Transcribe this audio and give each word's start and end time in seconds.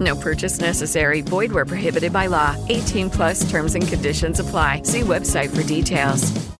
No 0.00 0.16
purchase 0.16 0.58
necessary. 0.58 1.20
Void 1.20 1.52
where 1.52 1.66
prohibited 1.66 2.12
by 2.12 2.26
law. 2.26 2.56
18 2.68 3.10
plus 3.10 3.48
terms 3.50 3.74
and 3.74 3.86
conditions 3.86 4.40
apply. 4.40 4.82
See 4.84 5.02
website 5.02 5.54
for 5.54 5.62
details. 5.62 6.50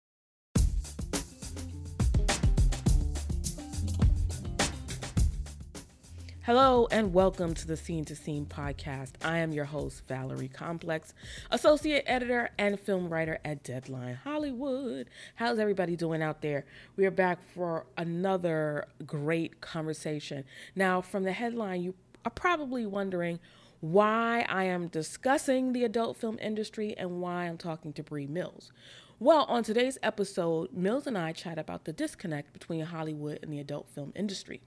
Hello 6.43 6.89
and 6.91 7.15
welcome 7.15 7.55
to 7.55 7.65
the 7.65 7.77
Scene 7.77 8.05
to 8.07 8.17
Scene 8.17 8.45
podcast. 8.45 9.13
I 9.23 9.39
am 9.39 9.53
your 9.53 9.67
host, 9.67 10.03
Valerie 10.09 10.49
Complex, 10.49 11.15
associate 11.53 12.03
editor 12.09 12.51
and 12.59 12.81
film 12.81 13.09
writer 13.09 13.39
at 13.45 13.63
Deadline 13.63 14.17
Hollywood. 14.25 15.09
How's 15.37 15.61
everybody 15.61 15.95
doing 15.95 16.23
out 16.23 16.43
there? 16.43 16.65
We 16.97 17.07
are 17.07 17.13
back 17.13 17.39
for 17.55 17.87
another 17.97 18.87
great 19.07 19.61
conversation. 19.61 20.43
Now, 20.75 21.01
from 21.01 21.23
the 21.23 21.31
headline, 21.31 21.83
you 21.83 21.95
are 22.25 22.31
probably 22.31 22.87
wondering 22.87 23.41
why 23.81 24.45
I 24.49 24.65
am 24.65 24.89
discussing 24.89 25.73
the 25.73 25.85
adult 25.85 26.17
film 26.17 26.39
industry 26.41 26.95
and 26.97 27.21
why 27.21 27.47
I'm 27.47 27.57
talking 27.57 27.93
to 27.95 28.03
Bree 28.03 28.27
Mills. 28.27 28.73
Well, 29.19 29.45
on 29.45 29.63
today's 29.63 29.99
episode, 30.03 30.73
Mills 30.73 31.07
and 31.07 31.17
I 31.17 31.33
chat 31.33 31.59
about 31.59 31.85
the 31.85 31.93
disconnect 31.93 32.53
between 32.53 32.85
Hollywood 32.85 33.39
and 33.43 33.53
the 33.53 33.61
adult 33.61 33.89
film 33.89 34.13
industry. 34.15 34.63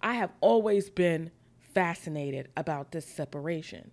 I 0.00 0.14
have 0.14 0.32
always 0.40 0.90
been 0.90 1.30
fascinated 1.74 2.48
about 2.56 2.92
this 2.92 3.06
separation. 3.06 3.90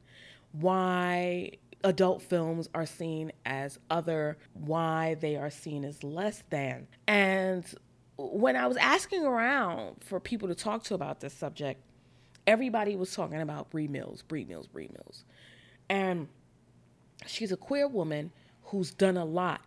Why 0.51 1.51
adult 1.83 2.21
films 2.21 2.69
are 2.73 2.85
seen 2.85 3.31
as 3.45 3.79
other, 3.89 4.37
why 4.53 5.15
they 5.15 5.35
are 5.35 5.49
seen 5.49 5.85
as 5.85 6.03
less 6.03 6.43
than. 6.49 6.87
And 7.07 7.63
when 8.17 8.55
I 8.55 8.67
was 8.67 8.77
asking 8.77 9.23
around 9.23 9.97
for 10.03 10.19
people 10.19 10.47
to 10.49 10.55
talk 10.55 10.83
to 10.85 10.93
about 10.93 11.21
this 11.21 11.33
subject, 11.33 11.81
everybody 12.47 12.95
was 12.95 13.13
talking 13.13 13.41
about 13.41 13.69
Bree 13.69 13.87
Mills, 13.87 14.21
Bree 14.21 14.45
Mills, 14.45 14.67
Bree 14.67 14.89
Mills. 14.91 15.23
And 15.89 16.27
she's 17.25 17.51
a 17.51 17.57
queer 17.57 17.87
woman 17.87 18.31
who's 18.63 18.91
done 18.91 19.17
a 19.17 19.25
lot 19.25 19.61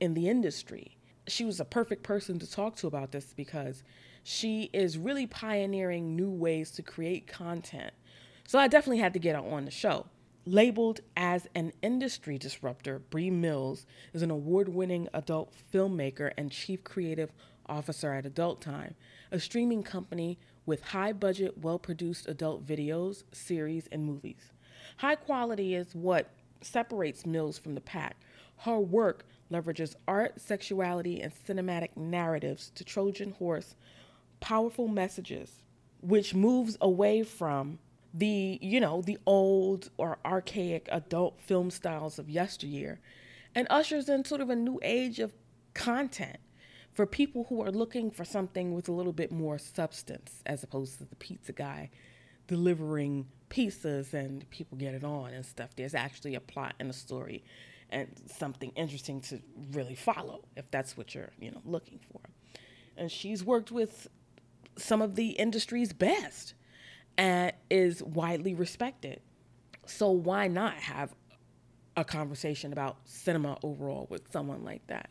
in 0.00 0.14
the 0.14 0.28
industry. 0.28 0.96
She 1.26 1.44
was 1.44 1.60
a 1.60 1.64
perfect 1.64 2.02
person 2.02 2.38
to 2.38 2.50
talk 2.50 2.76
to 2.76 2.86
about 2.86 3.12
this 3.12 3.32
because 3.36 3.82
she 4.22 4.70
is 4.72 4.98
really 4.98 5.26
pioneering 5.26 6.16
new 6.16 6.30
ways 6.30 6.70
to 6.72 6.82
create 6.82 7.26
content. 7.26 7.92
So 8.46 8.58
I 8.58 8.68
definitely 8.68 8.98
had 8.98 9.12
to 9.12 9.18
get 9.18 9.36
her 9.36 9.42
on 9.42 9.64
the 9.64 9.70
show. 9.70 10.06
Labeled 10.44 11.00
as 11.16 11.46
an 11.54 11.72
industry 11.82 12.38
disruptor, 12.38 12.98
Bree 12.98 13.30
Mills 13.30 13.84
is 14.14 14.22
an 14.22 14.30
award 14.30 14.68
winning 14.68 15.08
adult 15.12 15.52
filmmaker 15.72 16.32
and 16.38 16.50
chief 16.50 16.82
creative 16.82 17.30
officer 17.66 18.14
at 18.14 18.24
Adult 18.24 18.62
Time, 18.62 18.94
a 19.30 19.38
streaming 19.38 19.82
company 19.82 20.38
with 20.68 20.82
high 20.82 21.14
budget, 21.14 21.56
well 21.56 21.78
produced 21.78 22.28
adult 22.28 22.64
videos, 22.64 23.24
series, 23.32 23.88
and 23.90 24.04
movies. 24.04 24.52
High 24.98 25.14
quality 25.14 25.74
is 25.74 25.94
what 25.94 26.30
separates 26.60 27.24
Mills 27.24 27.58
from 27.58 27.74
the 27.74 27.80
pack. 27.80 28.16
Her 28.58 28.78
work 28.78 29.24
leverages 29.50 29.94
art, 30.06 30.38
sexuality, 30.38 31.22
and 31.22 31.32
cinematic 31.32 31.96
narratives 31.96 32.70
to 32.74 32.84
Trojan 32.84 33.32
horse 33.32 33.76
powerful 34.40 34.88
messages, 34.88 35.62
which 36.02 36.34
moves 36.34 36.76
away 36.82 37.22
from 37.22 37.78
the, 38.12 38.58
you 38.60 38.78
know, 38.78 39.00
the 39.00 39.16
old 39.24 39.88
or 39.96 40.18
archaic 40.22 40.86
adult 40.92 41.40
film 41.40 41.70
styles 41.70 42.18
of 42.18 42.28
yesteryear 42.28 43.00
and 43.54 43.66
ushers 43.70 44.08
in 44.08 44.22
sort 44.22 44.42
of 44.42 44.50
a 44.50 44.56
new 44.56 44.78
age 44.82 45.18
of 45.18 45.32
content 45.72 46.38
for 46.98 47.06
people 47.06 47.46
who 47.48 47.62
are 47.62 47.70
looking 47.70 48.10
for 48.10 48.24
something 48.24 48.74
with 48.74 48.88
a 48.88 48.92
little 48.92 49.12
bit 49.12 49.30
more 49.30 49.56
substance 49.56 50.42
as 50.46 50.64
opposed 50.64 50.98
to 50.98 51.04
the 51.04 51.14
pizza 51.14 51.52
guy 51.52 51.88
delivering 52.48 53.24
pizzas 53.50 54.14
and 54.14 54.50
people 54.50 54.76
get 54.76 54.94
it 54.94 55.04
on 55.04 55.32
and 55.32 55.46
stuff. 55.46 55.70
There's 55.76 55.94
actually 55.94 56.34
a 56.34 56.40
plot 56.40 56.74
and 56.80 56.90
a 56.90 56.92
story 56.92 57.44
and 57.90 58.08
something 58.26 58.72
interesting 58.74 59.20
to 59.20 59.40
really 59.70 59.94
follow 59.94 60.40
if 60.56 60.68
that's 60.72 60.96
what 60.96 61.14
you're, 61.14 61.30
you 61.38 61.52
know, 61.52 61.60
looking 61.64 62.00
for. 62.10 62.20
And 62.96 63.12
she's 63.12 63.44
worked 63.44 63.70
with 63.70 64.08
some 64.76 65.00
of 65.00 65.14
the 65.14 65.28
industry's 65.28 65.92
best 65.92 66.54
and 67.16 67.52
is 67.70 68.02
widely 68.02 68.54
respected. 68.54 69.20
So 69.86 70.10
why 70.10 70.48
not 70.48 70.74
have 70.74 71.14
a 71.96 72.04
conversation 72.04 72.72
about 72.72 72.96
cinema 73.04 73.56
overall 73.62 74.08
with 74.10 74.32
someone 74.32 74.64
like 74.64 74.84
that? 74.88 75.10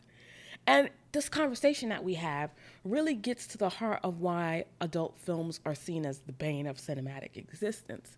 And 0.68 0.90
this 1.12 1.28
conversation 1.28 1.88
that 1.88 2.04
we 2.04 2.14
have 2.14 2.50
really 2.84 3.14
gets 3.14 3.46
to 3.48 3.58
the 3.58 3.68
heart 3.68 4.00
of 4.04 4.20
why 4.20 4.66
adult 4.80 5.18
films 5.18 5.60
are 5.64 5.74
seen 5.74 6.04
as 6.04 6.18
the 6.20 6.32
bane 6.32 6.66
of 6.66 6.76
cinematic 6.76 7.36
existence. 7.36 8.16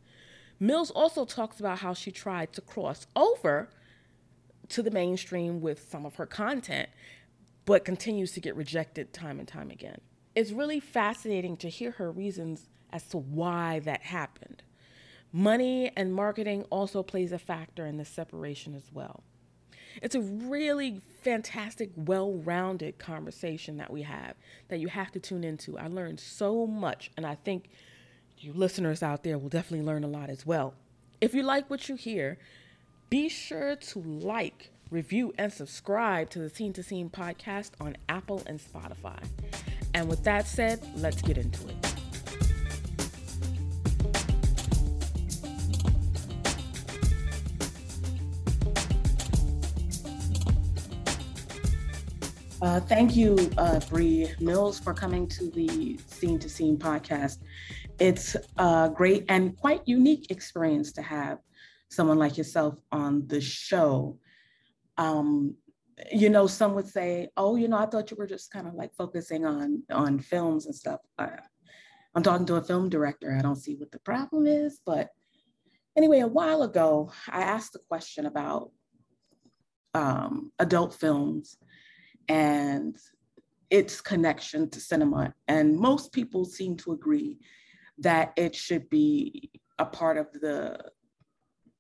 Mills 0.59 0.91
also 0.91 1.25
talks 1.25 1.61
about 1.61 1.78
how 1.78 1.94
she 1.94 2.11
tried 2.11 2.53
to 2.53 2.61
cross 2.61 3.06
over 3.16 3.71
to 4.69 4.83
the 4.83 4.91
mainstream 4.91 5.61
with 5.61 5.88
some 5.91 6.05
of 6.05 6.16
her 6.16 6.27
content, 6.27 6.88
but 7.65 7.84
continues 7.84 8.33
to 8.33 8.41
get 8.41 8.55
rejected 8.55 9.12
time 9.12 9.38
and 9.38 9.49
time 9.49 9.71
again 9.71 10.00
it's 10.34 10.53
really 10.53 10.81
fascinating 10.81 11.56
to 11.59 11.69
hear 11.69 11.93
her 11.93 12.11
reasons 12.11 12.69
as 12.93 13.05
to 13.09 13.19
why 13.19 13.81
that 13.81 14.03
happened. 14.03 14.62
Money 15.32 15.93
and 15.97 16.15
marketing 16.15 16.65
also 16.71 17.03
plays 17.03 17.32
a 17.32 17.38
factor 17.38 17.87
in 17.87 17.97
this 17.97 18.09
separation 18.09 18.75
as 18.75 18.91
well. 18.93 19.22
It's 20.03 20.15
a 20.15 20.21
really 20.21 21.01
fantastic, 21.23 21.91
well 21.97 22.33
rounded 22.33 22.99
conversation 22.99 23.77
that 23.78 23.91
we 23.91 24.03
have 24.03 24.34
that 24.69 24.81
you 24.81 24.89
have 24.89 25.11
to 25.12 25.21
tune 25.21 25.45
into. 25.45 25.78
I 25.78 25.89
learned 25.89 26.21
so 26.21 26.67
much, 26.67 27.11
and 27.17 27.27
I 27.27 27.34
think 27.34 27.71
you 28.39 28.53
listeners 28.53 29.03
out 29.03 29.23
there 29.23 29.39
will 29.39 29.49
definitely 29.49 29.87
learn 29.87 30.05
a 30.05 30.09
lot 30.09 30.31
as 30.31 30.47
well. 30.47 30.75
If 31.21 31.34
you 31.34 31.43
like 31.43 31.69
what 31.69 31.89
you 31.89 31.97
hear, 31.97 32.39
be 33.11 33.29
sure 33.29 33.77
to 33.77 33.99
like, 33.99 34.71
review, 34.91 35.34
and 35.37 35.53
subscribe 35.53 36.31
to 36.31 36.39
the 36.39 36.49
Scene 36.49 36.73
to 36.75 36.83
Scene 36.83 37.11
podcast 37.11 37.73
on 37.81 37.97
Apple 38.09 38.43
and 38.47 38.59
Spotify. 38.59 39.23
And 39.93 40.09
with 40.09 40.25
that 40.25 40.47
said, 40.47 40.81
let's 40.97 41.21
get 41.21 41.37
into 41.37 41.69
it. 41.69 42.00
Uh, 52.62 52.78
thank 52.78 53.16
you, 53.16 53.50
uh, 53.56 53.81
Bree 53.88 54.31
Mills, 54.38 54.78
for 54.78 54.93
coming 54.93 55.26
to 55.28 55.50
the 55.50 55.98
Scene 56.09 56.38
to 56.41 56.48
Scene 56.48 56.76
podcast. 56.76 57.38
It's 57.98 58.37
a 58.59 58.91
great 58.94 59.25
and 59.31 59.56
quite 59.56 59.81
unique 59.87 60.31
experience 60.31 60.93
to 60.93 61.03
have 61.03 61.38
someone 61.88 62.19
like 62.19 62.37
yourself 62.37 62.75
on 62.93 63.26
the 63.28 63.41
show. 63.41 64.19
Um, 64.99 65.56
you 66.12 66.28
know, 66.28 66.47
some 66.47 66.75
would 66.75 66.87
say, 66.87 67.31
"Oh, 67.34 67.56
you 67.56 67.66
know, 67.66 67.78
I 67.78 67.87
thought 67.87 68.10
you 68.10 68.19
were 68.19 68.26
just 68.26 68.50
kind 68.50 68.69
of 68.69 68.75
like 68.75 68.94
focusing 68.94 69.47
on 69.47 69.82
on 69.91 70.19
films 70.19 70.66
and 70.66 70.75
stuff." 70.75 71.00
I, 71.16 71.31
I'm 72.15 72.22
talking 72.22 72.47
to 72.47 72.56
a 72.56 72.62
film 72.62 72.91
director. 72.91 73.34
I 73.34 73.41
don't 73.41 73.56
see 73.56 73.76
what 73.76 73.91
the 73.91 74.00
problem 74.00 74.47
is, 74.47 74.81
but 74.84 75.09
anyway, 75.97 76.20
a 76.20 76.26
while 76.26 76.62
ago, 76.62 77.10
I 77.26 77.41
asked 77.41 77.75
a 77.75 77.81
question 77.88 78.26
about 78.26 78.70
um, 79.94 80.53
adult 80.59 80.93
films 80.93 81.56
and 82.31 82.97
its 83.71 84.00
connection 84.00 84.71
to 84.71 84.81
cinema, 84.81 85.35
and 85.49 85.77
most 85.77 86.12
people 86.12 86.44
seem 86.44 86.77
to 86.77 86.93
agree 86.93 87.38
that 87.99 88.32
it 88.37 88.55
should 88.55 88.88
be 88.88 89.50
a 89.79 89.85
part 89.85 90.17
of 90.17 90.32
the 90.32 90.79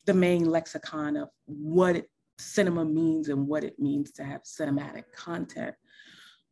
the 0.06 0.14
main 0.14 0.50
lexicon 0.50 1.16
of 1.16 1.28
what 1.46 2.04
cinema 2.38 2.84
means 2.84 3.28
and 3.28 3.46
what 3.46 3.62
it 3.62 3.78
means 3.78 4.10
to 4.10 4.24
have 4.24 4.42
cinematic 4.42 5.04
content. 5.14 5.74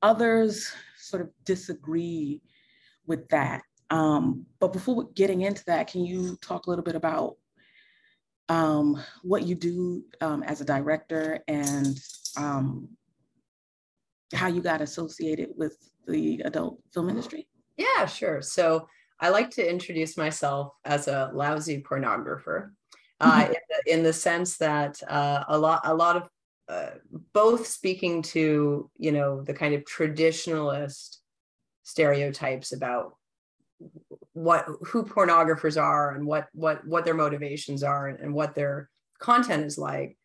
Others 0.02 0.70
sort 0.96 1.22
of 1.22 1.30
disagree 1.44 2.40
with 3.06 3.28
that. 3.30 3.62
Um, 3.90 4.46
but 4.60 4.72
before 4.72 5.08
getting 5.14 5.40
into 5.40 5.64
that, 5.64 5.88
can 5.88 6.04
you 6.04 6.36
talk 6.36 6.66
a 6.66 6.70
little 6.70 6.84
bit 6.84 6.94
about 6.94 7.36
um, 8.48 9.02
what 9.22 9.44
you 9.44 9.54
do 9.54 10.04
um, 10.20 10.42
as 10.42 10.60
a 10.60 10.64
director 10.64 11.40
and 11.48 11.98
um, 12.36 12.90
how 14.34 14.48
you 14.48 14.60
got 14.60 14.80
associated 14.80 15.50
with 15.56 15.76
the 16.06 16.42
adult 16.44 16.78
film 16.92 17.08
industry? 17.08 17.48
Yeah, 17.76 18.06
sure. 18.06 18.42
So 18.42 18.88
I 19.20 19.30
like 19.30 19.50
to 19.52 19.68
introduce 19.68 20.16
myself 20.16 20.74
as 20.84 21.08
a 21.08 21.30
lousy 21.32 21.82
pornographer 21.82 22.70
uh, 23.20 23.42
mm-hmm. 23.42 23.52
in, 23.52 23.58
the, 23.68 23.92
in, 23.92 24.02
the, 24.02 24.12
sense 24.12 24.58
that 24.58 25.02
uh, 25.08 25.44
a 25.48 25.58
lot 25.58 25.80
a 25.84 25.94
lot 25.94 26.16
of 26.16 26.28
uh, 26.68 26.90
both 27.32 27.66
speaking 27.66 28.22
to 28.22 28.90
you 28.96 29.12
know 29.12 29.42
the 29.42 29.54
kind 29.54 29.74
of 29.74 29.82
traditionalist 29.84 31.16
stereotypes 31.82 32.72
about 32.72 33.16
what 34.34 34.66
who 34.86 35.04
pornographers 35.04 35.80
are 35.80 36.14
and 36.14 36.26
what 36.26 36.48
what 36.52 36.86
what 36.86 37.04
their 37.04 37.14
motivations 37.14 37.82
are 37.82 38.08
and 38.08 38.32
what 38.32 38.54
their 38.54 38.88
content 39.18 39.64
is 39.64 39.78
like 39.78 40.16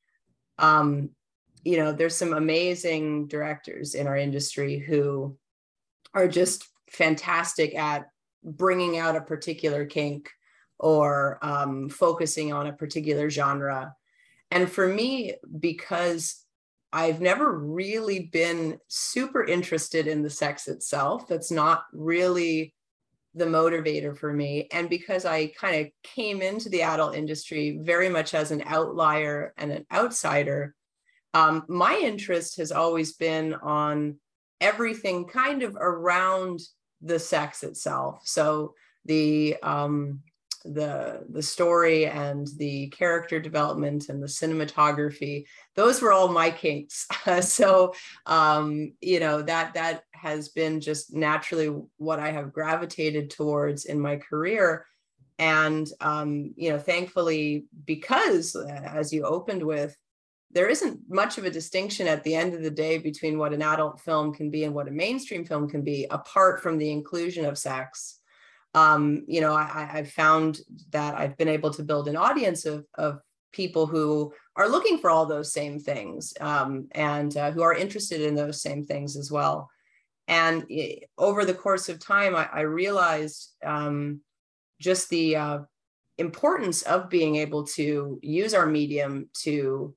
um 0.59 1.09
you 1.63 1.77
know 1.77 1.91
there's 1.91 2.15
some 2.15 2.33
amazing 2.33 3.27
directors 3.27 3.95
in 3.95 4.07
our 4.07 4.17
industry 4.17 4.77
who 4.77 5.37
are 6.13 6.27
just 6.27 6.67
fantastic 6.89 7.75
at 7.75 8.09
bringing 8.43 8.97
out 8.97 9.15
a 9.15 9.21
particular 9.21 9.85
kink 9.85 10.29
or 10.79 11.39
um, 11.41 11.89
focusing 11.89 12.51
on 12.51 12.67
a 12.67 12.73
particular 12.73 13.29
genre 13.29 13.95
and 14.51 14.69
for 14.69 14.87
me 14.87 15.33
because 15.59 16.45
i've 16.91 17.21
never 17.21 17.57
really 17.57 18.19
been 18.31 18.77
super 18.87 19.43
interested 19.43 20.07
in 20.07 20.21
the 20.21 20.29
sex 20.29 20.67
itself 20.67 21.27
that's 21.27 21.51
not 21.51 21.85
really 21.93 22.73
the 23.35 23.45
motivator 23.45 24.15
for 24.15 24.31
me. 24.31 24.67
And 24.71 24.89
because 24.89 25.25
I 25.25 25.47
kind 25.47 25.85
of 25.85 25.91
came 26.03 26.41
into 26.41 26.69
the 26.69 26.83
adult 26.83 27.15
industry 27.15 27.79
very 27.81 28.09
much 28.09 28.33
as 28.33 28.51
an 28.51 28.63
outlier 28.65 29.53
and 29.57 29.71
an 29.71 29.85
outsider, 29.91 30.75
um, 31.33 31.65
my 31.67 31.97
interest 31.97 32.57
has 32.57 32.71
always 32.71 33.13
been 33.13 33.53
on 33.55 34.17
everything 34.61 35.25
kind 35.25 35.63
of 35.63 35.75
around 35.75 36.59
the 37.01 37.19
sex 37.19 37.63
itself. 37.63 38.21
So 38.23 38.73
the 39.05 39.57
um, 39.63 40.21
the 40.65 41.25
the 41.29 41.41
story 41.41 42.05
and 42.05 42.47
the 42.57 42.87
character 42.87 43.39
development 43.39 44.07
and 44.07 44.23
the 44.23 44.27
cinematography 44.27 45.43
those 45.75 46.01
were 46.01 46.13
all 46.13 46.29
my 46.29 46.49
kinks 46.49 47.05
so 47.41 47.93
um 48.27 48.93
you 49.01 49.19
know 49.19 49.41
that 49.41 49.73
that 49.73 50.03
has 50.13 50.49
been 50.49 50.79
just 50.79 51.13
naturally 51.13 51.67
what 51.97 52.19
i 52.19 52.31
have 52.31 52.53
gravitated 52.53 53.29
towards 53.29 53.85
in 53.85 53.99
my 53.99 54.15
career 54.15 54.85
and 55.37 55.89
um 55.99 56.53
you 56.55 56.69
know 56.69 56.79
thankfully 56.79 57.65
because 57.85 58.55
as 58.85 59.11
you 59.11 59.25
opened 59.25 59.63
with 59.63 59.95
there 60.53 60.69
isn't 60.69 60.99
much 61.09 61.37
of 61.37 61.45
a 61.45 61.51
distinction 61.51 62.07
at 62.07 62.23
the 62.23 62.35
end 62.35 62.53
of 62.53 62.61
the 62.61 62.71
day 62.71 62.97
between 62.97 63.37
what 63.37 63.53
an 63.53 63.61
adult 63.61 63.99
film 63.99 64.33
can 64.33 64.49
be 64.49 64.63
and 64.63 64.73
what 64.73 64.87
a 64.87 64.91
mainstream 64.91 65.45
film 65.45 65.67
can 65.67 65.81
be 65.81 66.07
apart 66.11 66.61
from 66.61 66.77
the 66.77 66.91
inclusion 66.91 67.45
of 67.45 67.57
sex 67.57 68.19
um, 68.75 69.23
you 69.27 69.41
know, 69.41 69.53
I, 69.53 69.89
I've 69.93 70.11
found 70.11 70.61
that 70.91 71.15
I've 71.15 71.37
been 71.37 71.47
able 71.47 71.71
to 71.71 71.83
build 71.83 72.07
an 72.07 72.15
audience 72.15 72.65
of, 72.65 72.85
of 72.95 73.19
people 73.51 73.85
who 73.85 74.33
are 74.55 74.67
looking 74.67 74.97
for 74.97 75.09
all 75.09 75.25
those 75.25 75.53
same 75.53 75.79
things 75.79 76.33
um, 76.41 76.87
and 76.91 77.35
uh, 77.37 77.51
who 77.51 77.61
are 77.61 77.73
interested 77.73 78.21
in 78.21 78.35
those 78.35 78.61
same 78.61 78.83
things 78.83 79.15
as 79.15 79.31
well. 79.31 79.69
And 80.27 80.65
it, 80.69 81.09
over 81.17 81.45
the 81.45 81.53
course 81.53 81.89
of 81.89 81.99
time, 81.99 82.35
I, 82.35 82.49
I 82.51 82.61
realized 82.61 83.51
um, 83.63 84.21
just 84.79 85.09
the 85.09 85.35
uh, 85.35 85.59
importance 86.17 86.81
of 86.83 87.09
being 87.09 87.35
able 87.35 87.65
to 87.65 88.19
use 88.23 88.53
our 88.55 88.65
medium 88.65 89.29
to 89.41 89.93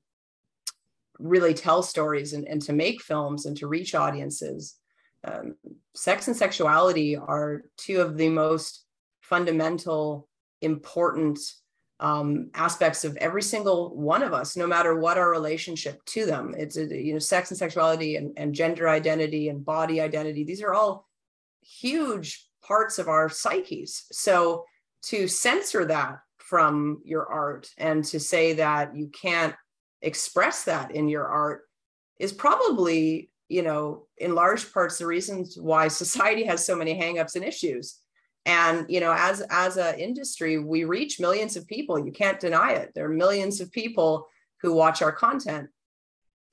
really 1.19 1.53
tell 1.53 1.81
stories 1.81 2.33
and, 2.33 2.47
and 2.47 2.61
to 2.61 2.73
make 2.73 3.01
films 3.01 3.45
and 3.45 3.57
to 3.57 3.67
reach 3.67 3.95
audiences 3.95 4.75
um, 5.23 5.55
sex 5.95 6.27
and 6.27 6.35
sexuality 6.35 7.15
are 7.15 7.63
two 7.77 8.01
of 8.01 8.17
the 8.17 8.29
most 8.29 8.85
fundamental, 9.21 10.27
important 10.61 11.39
um, 11.99 12.49
aspects 12.53 13.03
of 13.03 13.17
every 13.17 13.41
single 13.41 13.95
one 13.95 14.21
of 14.21 14.33
us, 14.33 14.55
no 14.55 14.67
matter 14.67 14.95
what 14.95 15.17
our 15.17 15.29
relationship 15.29 16.03
to 16.05 16.25
them. 16.25 16.53
It's 16.57 16.77
you 16.77 17.13
know, 17.13 17.19
sex 17.19 17.49
and 17.49 17.57
sexuality 17.57 18.15
and, 18.15 18.33
and 18.37 18.53
gender 18.53 18.87
identity 18.87 19.49
and 19.49 19.65
body 19.65 19.99
identity. 19.99 20.43
These 20.43 20.61
are 20.61 20.73
all 20.73 21.07
huge 21.61 22.47
parts 22.63 22.99
of 22.99 23.07
our 23.07 23.29
psyches. 23.29 24.05
So 24.11 24.65
to 25.03 25.27
censor 25.27 25.85
that 25.85 26.19
from 26.37 27.01
your 27.03 27.27
art 27.27 27.69
and 27.77 28.03
to 28.05 28.19
say 28.19 28.53
that 28.53 28.95
you 28.95 29.07
can't 29.07 29.55
express 30.01 30.63
that 30.65 30.91
in 30.91 31.07
your 31.07 31.27
art 31.27 31.63
is 32.19 32.33
probably 32.33 33.29
you 33.49 33.61
know, 33.61 34.07
in 34.17 34.35
large 34.35 34.71
parts, 34.73 34.97
the 34.97 35.05
reasons 35.05 35.57
why 35.57 35.87
society 35.87 36.43
has 36.43 36.65
so 36.65 36.75
many 36.75 36.99
hangups 36.99 37.35
and 37.35 37.43
issues. 37.43 37.99
And 38.45 38.85
you 38.89 38.99
know, 39.01 39.13
as 39.15 39.41
as 39.49 39.77
an 39.77 39.99
industry, 39.99 40.57
we 40.57 40.85
reach 40.85 41.19
millions 41.19 41.57
of 41.57 41.67
people. 41.67 41.99
You 41.99 42.11
can't 42.11 42.39
deny 42.39 42.73
it. 42.73 42.93
There 42.95 43.05
are 43.05 43.09
millions 43.09 43.59
of 43.59 43.71
people 43.71 44.27
who 44.61 44.73
watch 44.73 45.01
our 45.01 45.11
content. 45.11 45.67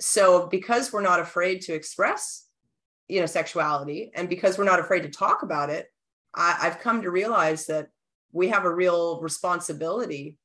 So 0.01 0.49
because 0.49 0.93
we're 0.93 1.03
not 1.03 1.21
afraid 1.21 1.61
to 1.63 1.73
express, 1.73 2.47
you 3.09 3.21
know, 3.21 3.27
sexuality, 3.27 4.11
and 4.15 4.29
because 4.29 4.59
we're 4.59 4.65
not 4.65 4.81
afraid 4.81 5.05
to 5.05 5.09
talk 5.09 5.43
about 5.43 5.71
it, 5.71 5.87
I, 6.35 6.59
I've 6.63 6.81
come 6.81 7.03
to 7.03 7.11
realize 7.11 7.67
that 7.67 7.89
we 8.33 8.49
have 8.49 8.65
a 8.65 8.75
real 8.75 9.21
responsibility 9.21 10.37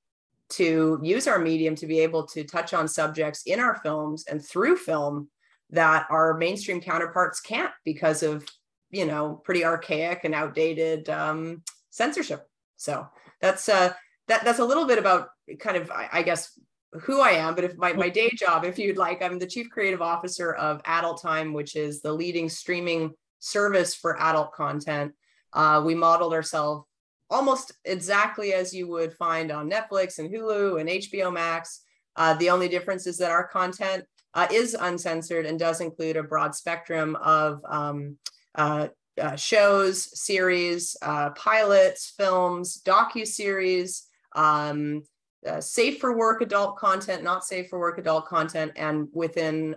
to 0.50 1.00
use 1.04 1.28
our 1.28 1.40
medium 1.40 1.76
to 1.76 1.86
be 1.86 2.00
able 2.00 2.26
to 2.26 2.44
touch 2.44 2.74
on 2.74 2.88
subjects 2.88 3.44
in 3.46 3.60
our 3.60 3.76
films 3.76 4.26
and 4.30 4.44
through 4.44 4.76
film 4.76 5.30
that 5.70 6.08
our 6.10 6.36
mainstream 6.36 6.82
counterparts 6.82 7.40
can't 7.40 7.72
because 7.86 8.24
of 8.24 8.46
you 8.90 9.06
know 9.06 9.42
pretty 9.44 9.64
archaic 9.64 10.22
and 10.24 10.34
outdated 10.34 11.10
um, 11.10 11.62
censorship 11.92 12.48
so 12.76 13.08
that's 13.42 13.70
uh 13.70 13.94
that 14.28 14.44
that's 14.44 14.60
a 14.60 14.66
little 14.66 14.86
bit 14.86 14.98
about 14.98 15.30
kind 15.60 15.78
of 15.78 15.92
I, 15.92 16.10
I 16.12 16.24
guess 16.24 16.60
who 16.94 17.22
I 17.22 17.32
am, 17.32 17.56
but 17.56 17.64
if 17.64 17.78
my, 17.78 17.94
my 17.94 18.10
day 18.10 18.30
job, 18.34 18.66
if 18.66 18.80
you'd 18.80 18.98
like, 18.98 19.22
I'm 19.22 19.38
the 19.38 19.46
chief 19.46 19.70
creative 19.70 20.02
officer 20.02 20.54
of 20.54 20.82
Adult 20.86 21.22
Time, 21.22 21.54
which 21.54 21.76
is 21.76 22.02
the 22.02 22.12
leading 22.12 22.50
streaming 22.50 23.14
service 23.40 23.94
for 23.94 24.20
adult 24.20 24.54
content. 24.54 25.14
Uh, 25.54 25.82
we 25.86 25.96
modeled 25.96 26.34
ourselves 26.34 26.86
almost 27.30 27.74
exactly 27.86 28.54
as 28.54 28.74
you 28.74 28.88
would 28.88 29.14
find 29.14 29.52
on 29.52 29.70
Netflix 29.70 30.20
and 30.20 30.30
Hulu 30.30 30.80
and 30.80 30.90
HBO 30.90 31.32
Max. 31.32 31.82
Uh, 32.16 32.34
the 32.36 32.50
only 32.50 32.68
difference 32.68 33.08
is 33.08 33.18
that 33.20 33.32
our 33.32 33.48
content 33.48 34.04
uh, 34.34 34.48
is 34.52 34.74
uncensored 34.74 35.46
and 35.46 35.60
does 35.60 35.82
include 35.82 36.18
a 36.18 36.24
broad 36.24 36.56
spectrum 36.56 37.16
of 37.18 37.62
um, 37.68 38.18
uh, 38.56 38.88
uh, 39.20 39.36
shows, 39.36 40.20
series, 40.20 40.96
uh, 41.02 41.30
pilots, 41.32 42.14
films, 42.18 42.82
docu-series, 42.86 44.08
um, 44.36 45.04
uh, 45.48 45.62
safe 45.62 46.00
for 46.00 46.18
work 46.18 46.42
adult 46.42 46.78
content, 46.78 47.24
not 47.24 47.44
safe 47.44 47.70
for 47.70 47.80
work 47.80 47.98
adult 47.98 48.26
content, 48.26 48.72
and 48.76 49.08
within 49.14 49.76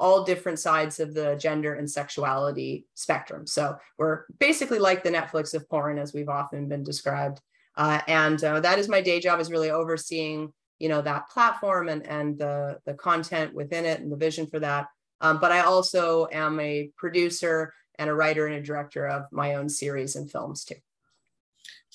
all 0.00 0.24
different 0.24 0.58
sides 0.58 1.00
of 1.00 1.14
the 1.14 1.34
gender 1.36 1.74
and 1.74 1.90
sexuality 1.90 2.86
spectrum. 2.94 3.46
So 3.46 3.76
we're 3.98 4.24
basically 4.38 4.78
like 4.78 5.02
the 5.02 5.10
Netflix 5.10 5.54
of 5.54 5.68
porn, 5.68 5.98
as 5.98 6.12
we've 6.12 6.28
often 6.28 6.68
been 6.68 6.84
described. 6.84 7.40
and 7.76 8.38
that 8.38 8.78
is 8.78 8.88
my 8.88 9.00
day 9.00 9.20
job 9.20 9.40
is 9.40 9.50
really 9.50 9.70
overseeing 9.70 10.52
you 10.78 10.88
know 10.88 11.02
that 11.02 11.28
platform 11.28 11.88
and 11.88 12.06
and 12.06 12.38
the 12.38 12.78
the 12.84 12.94
content 12.94 13.54
within 13.54 13.84
it 13.84 14.00
and 14.00 14.10
the 14.10 14.16
vision 14.16 14.46
for 14.46 14.58
that 14.58 14.88
um, 15.20 15.38
but 15.38 15.52
i 15.52 15.60
also 15.60 16.28
am 16.32 16.58
a 16.60 16.90
producer 16.96 17.72
and 17.98 18.08
a 18.08 18.14
writer 18.14 18.46
and 18.46 18.56
a 18.56 18.62
director 18.62 19.06
of 19.06 19.24
my 19.32 19.54
own 19.54 19.68
series 19.68 20.16
and 20.16 20.30
films 20.30 20.64
too 20.64 20.76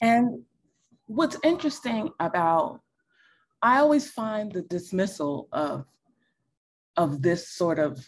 and 0.01 0.43
what's 1.07 1.37
interesting 1.43 2.09
about 2.19 2.81
i 3.61 3.79
always 3.79 4.09
find 4.11 4.51
the 4.51 4.61
dismissal 4.63 5.47
of 5.51 5.85
of 6.97 7.21
this 7.21 7.49
sort 7.49 7.79
of 7.79 8.05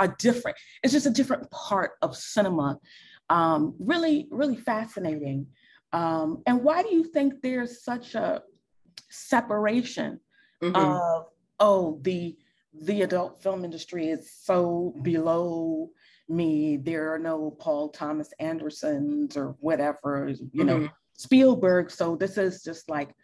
a 0.00 0.08
different 0.18 0.56
it's 0.82 0.92
just 0.92 1.06
a 1.06 1.10
different 1.10 1.50
part 1.50 1.92
of 2.02 2.16
cinema 2.16 2.78
um, 3.28 3.74
really 3.78 4.26
really 4.30 4.56
fascinating 4.56 5.46
um, 5.92 6.42
and 6.46 6.62
why 6.62 6.82
do 6.82 6.94
you 6.94 7.04
think 7.04 7.34
there's 7.42 7.82
such 7.84 8.14
a 8.14 8.42
separation 9.10 10.18
mm-hmm. 10.62 10.76
of 10.76 11.26
oh 11.60 11.98
the 12.02 12.36
the 12.82 13.02
adult 13.02 13.42
film 13.42 13.64
industry 13.64 14.08
is 14.08 14.30
so 14.30 14.94
below 15.02 15.90
me. 16.28 16.76
There 16.76 17.12
are 17.12 17.18
no 17.18 17.50
Paul 17.58 17.90
Thomas 17.90 18.32
Andersons 18.38 19.36
or 19.36 19.56
whatever, 19.60 20.32
you 20.52 20.64
know, 20.64 20.78
mm-hmm. 20.78 20.94
Spielberg. 21.14 21.90
So 21.90 22.16
this 22.16 22.38
is 22.38 22.62
just 22.62 22.88
like 22.88 23.14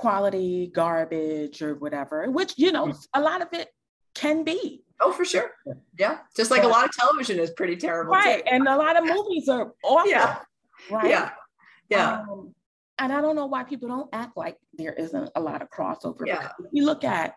quality 0.00 0.72
garbage 0.74 1.60
or 1.60 1.74
whatever, 1.74 2.30
which, 2.30 2.54
you 2.56 2.72
know, 2.72 2.86
mm-hmm. 2.86 3.20
a 3.20 3.20
lot 3.20 3.42
of 3.42 3.48
it 3.52 3.68
can 4.14 4.44
be. 4.44 4.82
Oh, 4.98 5.12
for 5.12 5.26
sure. 5.26 5.50
Yeah. 5.98 6.18
Just 6.34 6.50
like 6.50 6.62
a 6.62 6.68
lot 6.68 6.86
of 6.86 6.90
television 6.92 7.38
is 7.38 7.50
pretty 7.50 7.76
terrible. 7.76 8.12
Right. 8.12 8.44
Too. 8.44 8.50
And 8.50 8.66
a 8.66 8.76
lot 8.76 8.96
of 8.96 9.04
movies 9.04 9.46
are 9.48 9.72
awful. 9.84 10.10
Yeah. 10.10 10.38
Right. 10.90 11.10
Yeah. 11.10 11.30
Yeah. 11.90 12.22
Um, 12.22 12.54
and 12.98 13.12
I 13.12 13.20
don't 13.20 13.36
know 13.36 13.44
why 13.44 13.64
people 13.64 13.88
don't 13.88 14.08
act 14.14 14.38
like 14.38 14.56
there 14.72 14.94
isn't 14.94 15.28
a 15.34 15.40
lot 15.40 15.60
of 15.60 15.68
crossover. 15.68 16.26
Yeah. 16.26 16.48
If 16.58 16.70
you 16.72 16.86
look 16.86 17.04
at 17.04 17.34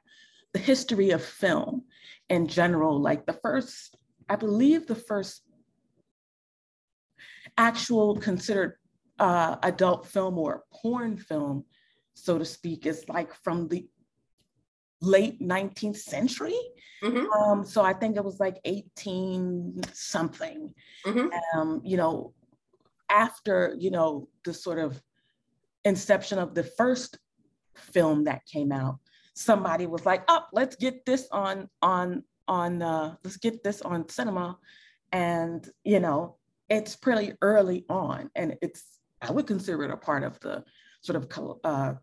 the 0.54 0.60
history 0.60 1.12
of 1.12 1.22
film 1.22 1.84
in 2.30 2.48
general, 2.48 3.02
like 3.02 3.26
the 3.26 3.40
first, 3.44 3.98
I 4.30 4.38
believe 4.38 4.88
the 4.88 4.96
first 4.96 5.42
actual 7.58 8.16
considered 8.16 8.76
uh, 9.20 9.58
adult 9.64 10.08
film 10.08 10.38
or 10.38 10.64
porn 10.74 11.18
film, 11.18 11.66
so 12.14 12.38
to 12.38 12.46
speak, 12.46 12.86
is 12.86 13.08
like 13.10 13.34
from 13.34 13.68
the 13.68 13.88
late 15.02 15.42
19th 15.42 15.98
century. 15.98 16.58
Mm-hmm. 17.04 17.30
Um, 17.32 17.66
so 17.66 17.84
I 17.84 17.94
think 17.94 18.16
it 18.16 18.24
was 18.24 18.40
like 18.40 18.60
18 18.64 19.82
something. 19.92 20.74
Mm-hmm. 21.06 21.60
Um, 21.60 21.82
you 21.84 21.98
know, 21.98 22.34
after, 23.10 23.76
you 23.78 23.92
know, 23.92 24.30
the 24.46 24.54
sort 24.54 24.80
of 24.80 25.02
inception 25.86 26.40
of 26.40 26.56
the 26.56 26.64
first 26.64 27.18
film 27.76 28.24
that 28.24 28.46
came 28.46 28.72
out, 28.72 29.00
somebody 29.36 29.86
was 29.86 30.06
like, 30.06 30.24
oh, 30.30 30.44
let's 30.54 30.76
get 30.76 31.06
this 31.06 31.28
on, 31.32 31.70
on, 31.82 32.24
on, 32.48 32.82
uh, 32.82 33.16
let's 33.24 33.38
get 33.38 33.64
this 33.64 33.82
on 33.82 34.08
cinema. 34.08 34.58
And, 35.12 35.68
you 35.84 36.00
know, 36.00 36.38
it's 36.70 36.96
pretty 36.96 37.34
early 37.42 37.86
on 37.90 38.30
and 38.36 38.56
it's, 38.62 38.84
I 39.22 39.32
would 39.32 39.48
consider 39.48 39.84
it 39.84 39.92
a 39.92 39.98
part 39.98 40.24
of 40.24 40.40
the 40.40 40.64
sort 41.04 41.18
of, 41.18 41.60
uh, 41.64 41.94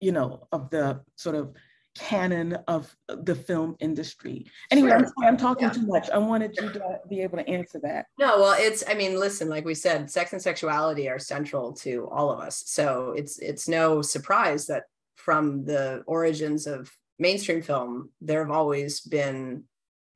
you 0.00 0.12
know, 0.12 0.48
of 0.50 0.70
the 0.70 1.00
sort 1.16 1.36
of 1.36 1.54
canon 1.94 2.54
of 2.66 2.94
the 3.08 3.34
film 3.34 3.76
industry. 3.78 4.46
Anyway, 4.70 4.88
sure. 4.88 4.96
I'm, 4.96 5.04
sorry, 5.04 5.28
I'm 5.28 5.36
talking 5.36 5.68
yeah. 5.68 5.74
too 5.74 5.86
much. 5.86 6.10
I 6.10 6.18
wanted 6.18 6.56
you 6.60 6.70
to 6.70 6.98
be 7.08 7.20
able 7.20 7.38
to 7.38 7.48
answer 7.48 7.78
that. 7.82 8.06
No, 8.18 8.38
well, 8.40 8.56
it's 8.58 8.82
I 8.88 8.94
mean, 8.94 9.18
listen, 9.18 9.48
like 9.48 9.64
we 9.64 9.74
said, 9.74 10.10
sex 10.10 10.32
and 10.32 10.42
sexuality 10.42 11.08
are 11.08 11.18
central 11.18 11.72
to 11.74 12.08
all 12.10 12.30
of 12.30 12.40
us. 12.40 12.64
So 12.66 13.14
it's 13.16 13.38
it's 13.38 13.68
no 13.68 14.02
surprise 14.02 14.66
that 14.66 14.84
from 15.14 15.64
the 15.64 16.02
origins 16.06 16.66
of 16.66 16.90
mainstream 17.18 17.62
film, 17.62 18.10
there 18.20 18.40
have 18.40 18.50
always 18.50 19.00
been 19.00 19.64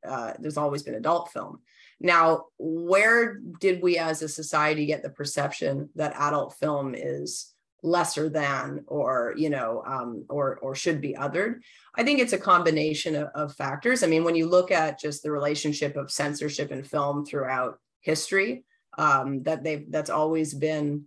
uh, 0.07 0.33
there's 0.39 0.57
always 0.57 0.83
been 0.83 0.95
adult 0.95 1.31
film. 1.31 1.61
Now, 2.01 2.45
where 2.59 3.41
did 3.61 3.83
we 3.83 3.99
as 3.99 4.23
a 4.23 4.29
society 4.29 4.87
get 4.87 5.03
the 5.03 5.11
perception 5.11 5.91
that 5.97 6.15
adult 6.17 6.55
film 6.55 6.95
is 6.97 7.53
lesser 7.83 8.29
than 8.29 8.83
or 8.87 9.35
you 9.37 9.51
know 9.51 9.83
um, 9.87 10.25
or 10.29 10.57
or 10.57 10.75
should 10.75 11.01
be 11.01 11.15
othered. 11.15 11.61
I 11.95 12.03
think 12.03 12.19
it's 12.21 12.33
a 12.33 12.39
combination 12.39 13.15
of, 13.15 13.29
of, 13.35 13.55
factors. 13.55 14.03
I 14.03 14.07
mean 14.07 14.25
when 14.25 14.35
you 14.35 14.49
look 14.49 14.71
at 14.71 14.99
just 14.99 15.23
the 15.23 15.31
relationship 15.31 15.97
of 15.97 16.11
censorship 16.11 16.71
and 16.71 16.87
film 16.87 17.25
throughout 17.25 17.79
history 18.01 18.65
um, 18.97 19.43
that 19.45 19.63
they've 19.63 19.91
that's 19.91 20.11
always 20.11 20.55
been 20.55 21.05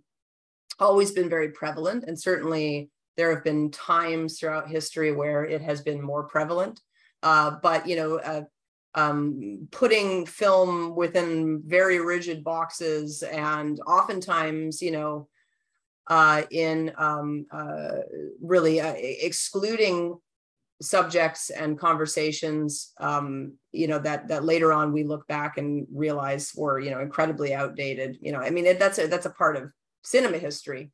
always 0.78 1.12
been 1.12 1.28
very 1.28 1.50
prevalent. 1.50 2.04
And 2.06 2.18
certainly 2.18 2.90
there 3.16 3.34
have 3.34 3.44
been 3.44 3.70
times 3.70 4.38
throughout 4.38 4.68
history 4.68 5.12
where 5.12 5.44
it 5.44 5.60
has 5.60 5.82
been 5.82 6.00
more 6.00 6.24
prevalent. 6.24 6.80
Uh, 7.22 7.52
but 7.62 7.86
you 7.86 7.96
know 7.96 8.16
uh, 8.18 8.42
um, 8.94 9.68
putting 9.70 10.26
film 10.26 10.96
within 10.96 11.62
very 11.64 12.00
rigid 12.00 12.42
boxes 12.42 13.22
and 13.22 13.80
oftentimes 13.86 14.82
you 14.82 14.90
know 14.90 15.28
uh, 16.12 16.42
in 16.50 16.92
um, 16.98 17.46
uh, 17.50 18.02
really 18.42 18.82
uh, 18.82 18.94
excluding 18.96 20.14
subjects 20.82 21.48
and 21.48 21.78
conversations 21.78 22.92
um, 23.00 23.54
you 23.70 23.86
know 23.86 23.98
that 23.98 24.28
that 24.28 24.44
later 24.44 24.74
on 24.74 24.92
we 24.92 25.04
look 25.04 25.26
back 25.26 25.56
and 25.56 25.86
realize 25.94 26.52
were 26.54 26.78
you 26.78 26.90
know 26.90 27.00
incredibly 27.00 27.54
outdated 27.54 28.18
you 28.20 28.30
know 28.30 28.40
i 28.40 28.50
mean 28.50 28.66
it, 28.66 28.78
that's 28.78 28.98
a 28.98 29.06
that's 29.06 29.26
a 29.26 29.30
part 29.30 29.56
of 29.56 29.70
cinema 30.02 30.36
history. 30.36 30.90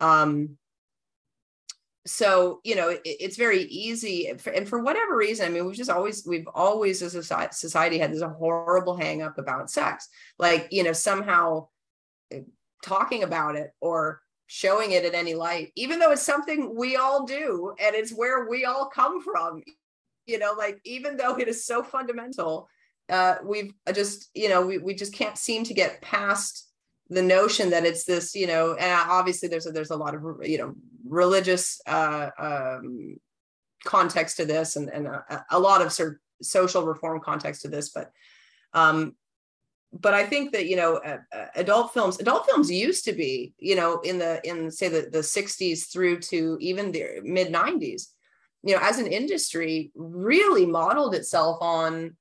Um, 0.00 0.58
so 2.06 2.60
you 2.62 2.76
know 2.76 2.90
it, 2.90 3.00
it's 3.04 3.36
very 3.36 3.62
easy 3.62 4.28
and 4.28 4.68
for 4.68 4.82
whatever 4.82 5.16
reason 5.16 5.46
i 5.46 5.48
mean 5.48 5.64
we've 5.64 5.76
just 5.76 5.90
always 5.90 6.24
we've 6.26 6.48
always 6.54 7.00
as 7.02 7.14
a 7.14 7.48
society 7.52 7.98
had 7.98 8.12
this 8.12 8.22
horrible 8.22 8.96
hang 8.96 9.22
up 9.22 9.38
about 9.38 9.70
sex. 9.70 10.08
Like 10.38 10.68
you 10.70 10.84
know 10.84 10.92
somehow 10.92 11.68
eh, 12.30 12.42
talking 12.84 13.24
about 13.24 13.56
it 13.56 13.72
or 13.80 14.21
showing 14.46 14.92
it 14.92 15.04
in 15.04 15.14
any 15.14 15.34
light, 15.34 15.72
even 15.76 15.98
though 15.98 16.12
it's 16.12 16.22
something 16.22 16.74
we 16.76 16.96
all 16.96 17.24
do 17.24 17.74
and 17.80 17.94
it's 17.94 18.12
where 18.12 18.48
we 18.48 18.64
all 18.64 18.86
come 18.86 19.22
from. 19.22 19.62
You 20.26 20.38
know, 20.38 20.54
like 20.56 20.80
even 20.84 21.16
though 21.16 21.36
it 21.36 21.48
is 21.48 21.64
so 21.64 21.82
fundamental, 21.82 22.68
uh, 23.08 23.36
we've 23.44 23.72
just, 23.92 24.30
you 24.34 24.48
know, 24.48 24.64
we, 24.64 24.78
we 24.78 24.94
just 24.94 25.14
can't 25.14 25.36
seem 25.36 25.64
to 25.64 25.74
get 25.74 26.00
past 26.00 26.68
the 27.08 27.22
notion 27.22 27.70
that 27.70 27.84
it's 27.84 28.04
this, 28.04 28.34
you 28.34 28.46
know, 28.46 28.74
and 28.74 29.10
obviously 29.10 29.48
there's 29.48 29.66
a, 29.66 29.72
there's 29.72 29.90
a 29.90 29.96
lot 29.96 30.14
of, 30.14 30.22
you 30.42 30.58
know, 30.58 30.74
religious 31.06 31.80
uh, 31.86 32.30
um, 32.38 33.16
context 33.84 34.36
to 34.36 34.44
this 34.44 34.76
and, 34.76 34.88
and 34.88 35.06
a, 35.06 35.44
a 35.50 35.58
lot 35.58 35.82
of 35.82 35.92
sort 35.92 36.12
of 36.12 36.46
social 36.46 36.86
reform 36.86 37.20
context 37.20 37.62
to 37.62 37.68
this, 37.68 37.90
but 37.90 38.10
um, 38.72 39.14
but 39.92 40.14
I 40.14 40.24
think 40.24 40.52
that 40.52 40.66
you 40.66 40.76
know 40.76 40.96
uh, 40.96 41.18
adult 41.54 41.92
films 41.92 42.18
adult 42.18 42.46
films 42.46 42.70
used 42.70 43.04
to 43.04 43.12
be 43.12 43.52
you 43.58 43.76
know 43.76 44.00
in 44.00 44.18
the 44.18 44.40
in 44.48 44.70
say 44.70 44.88
the 44.88 45.08
the 45.10 45.18
60s 45.18 45.92
through 45.92 46.20
to 46.20 46.56
even 46.60 46.92
the 46.92 47.20
mid 47.22 47.52
90s 47.52 48.08
you 48.62 48.74
know 48.74 48.80
as 48.82 48.98
an 48.98 49.06
industry 49.06 49.90
really 49.94 50.66
modeled 50.66 51.14
itself 51.14 51.58
on 51.60 52.16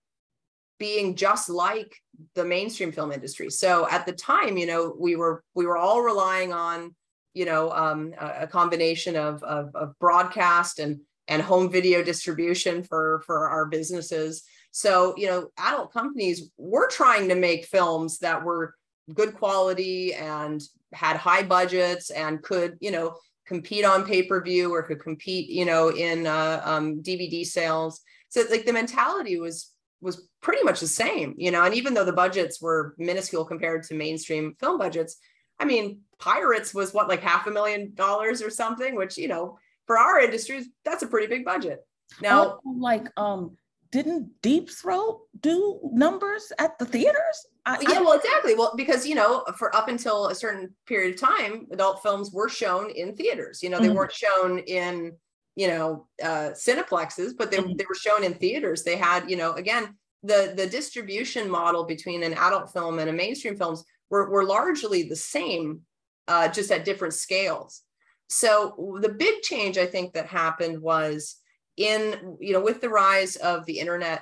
being 0.80 1.16
just 1.16 1.48
like 1.48 1.96
the 2.34 2.44
mainstream 2.44 2.92
film 2.92 3.12
industry. 3.12 3.52
So 3.52 3.88
at 3.90 4.06
the 4.06 4.14
time 4.14 4.58
you 4.58 4.66
know 4.66 4.96
we 5.00 5.16
were 5.16 5.44
we 5.54 5.66
were 5.66 5.78
all 5.78 6.02
relying 6.02 6.52
on 6.52 6.96
you 7.34 7.46
know 7.46 7.72
um, 7.72 8.14
a, 8.20 8.42
a 8.42 8.48
combination 8.48 9.16
of, 9.16 9.44
of 9.44 9.74
of 9.76 9.98
broadcast 10.00 10.80
and 10.80 11.00
and 11.28 11.42
home 11.42 11.72
video 11.72 12.04
distribution 12.04 12.84
for 12.84 13.22
for 13.26 13.48
our 13.48 13.68
businesses 13.68 14.44
so, 14.72 15.14
you 15.18 15.28
know, 15.28 15.50
adult 15.58 15.94
companies 15.94 16.50
were 16.58 16.88
trying 16.90 17.28
to 17.30 17.36
make 17.36 17.66
films 17.66 18.20
that 18.20 18.44
were 18.44 18.74
good 19.14 19.34
quality 19.36 20.14
and 20.14 20.62
had 20.94 21.18
high 21.18 21.44
budgets 21.44 22.10
and 22.10 22.42
could, 22.42 22.78
you 22.80 22.92
know, 22.92 23.16
compete 23.46 23.84
on 23.84 24.06
pay-per-view 24.06 24.74
or 24.74 24.84
could 24.84 25.02
compete, 25.02 25.50
you 25.50 25.66
know, 25.66 25.90
in 25.92 26.26
uh, 26.26 26.62
um, 26.64 27.04
DVD 27.04 27.46
sales. 27.46 28.02
So 28.30 28.44
like 28.50 28.66
the 28.66 28.74
mentality 28.74 29.40
was 29.40 29.74
was 30.00 30.28
pretty 30.42 30.64
much 30.64 30.80
the 30.80 30.88
same, 30.88 31.36
you 31.38 31.52
know, 31.52 31.64
and 31.64 31.76
even 31.76 31.94
though 31.94 32.06
the 32.06 32.14
budgets 32.14 32.60
were 32.60 32.96
minuscule 32.98 33.46
compared 33.46 33.84
to 33.84 33.94
mainstream 33.94 34.56
film 34.60 34.80
budgets, 34.80 35.18
I 35.60 35.66
mean, 35.66 36.00
Pirates 36.18 36.74
was 36.74 36.92
what 36.92 37.08
like 37.08 37.22
half 37.22 37.46
a 37.46 37.52
million 37.52 37.94
dollars 37.94 38.42
or 38.42 38.50
something, 38.50 38.96
which 38.96 39.18
you 39.18 39.28
know, 39.28 39.60
for 39.86 40.00
our 40.00 40.20
industries, 40.22 40.68
that's 40.86 41.04
a 41.04 41.08
pretty 41.08 41.28
big 41.28 41.46
budget. 41.46 41.86
Now, 42.22 42.60
like 42.66 43.08
um, 43.18 43.58
didn't 43.92 44.30
Deep 44.42 44.70
Throat 44.70 45.22
do 45.42 45.80
numbers 45.92 46.52
at 46.60 46.80
the 46.80 46.86
theaters? 46.86 47.46
I, 47.66 47.78
yeah, 47.82 48.00
I, 48.00 48.02
well, 48.02 48.14
exactly. 48.14 48.56
Well, 48.56 48.74
because 48.76 49.06
you 49.06 49.16
know, 49.16 49.44
for 49.58 49.76
up 49.76 49.90
until 49.90 50.28
a 50.28 50.36
certain 50.36 50.74
period 50.88 51.16
of 51.16 51.22
time, 51.22 51.68
adult 51.72 52.02
films 52.02 52.32
were 52.32 52.50
shown 52.50 52.90
in 52.90 53.16
theaters. 53.16 53.62
You 53.62 53.70
know, 53.70 53.80
they 53.80 53.88
mm-hmm. 53.88 53.98
weren't 53.98 54.14
shown 54.14 54.60
in 54.60 55.14
you 55.56 55.68
know 55.68 56.08
uh, 56.24 56.52
cineplexes, 56.54 57.34
but 57.38 57.52
they 57.52 57.58
mm-hmm. 57.58 57.76
they 57.76 57.86
were 57.88 57.96
shown 57.96 58.24
in 58.24 58.34
theaters. 58.34 58.84
They 58.84 58.96
had 58.96 59.30
you 59.30 59.36
know 59.36 59.54
again 59.54 59.96
the 60.24 60.54
the 60.56 60.68
distribution 60.68 61.50
model 61.50 61.84
between 61.84 62.24
an 62.24 62.34
adult 62.34 62.72
film 62.72 63.00
and 63.00 63.10
a 63.10 63.14
mainstream 63.14 63.58
films 63.58 63.84
were 64.10 64.30
were 64.30 64.46
largely 64.46 65.04
the 65.04 65.16
same, 65.16 65.82
uh, 66.28 66.48
just 66.48 66.72
at 66.72 66.86
different 66.86 67.14
scales. 67.14 67.82
So 68.30 68.98
the 69.02 69.10
big 69.10 69.42
change 69.42 69.78
I 69.78 69.86
think 69.86 70.14
that 70.14 70.28
happened 70.28 70.82
was 70.82 71.41
in 71.88 72.38
you 72.40 72.54
know 72.54 72.62
with 72.62 72.82
the 72.82 72.90
rise 72.90 73.36
of 73.38 73.66
the 73.66 73.80
internet 73.80 74.22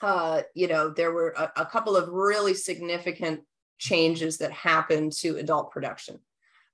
uh, 0.00 0.42
you 0.54 0.68
know 0.68 0.90
there 0.90 1.12
were 1.12 1.34
a, 1.36 1.52
a, 1.56 1.66
couple 1.66 1.96
of 1.96 2.08
really 2.08 2.54
significant 2.54 3.40
changes 3.78 4.38
that 4.38 4.52
happened 4.52 5.12
to 5.12 5.36
adult 5.36 5.70
production. 5.70 6.18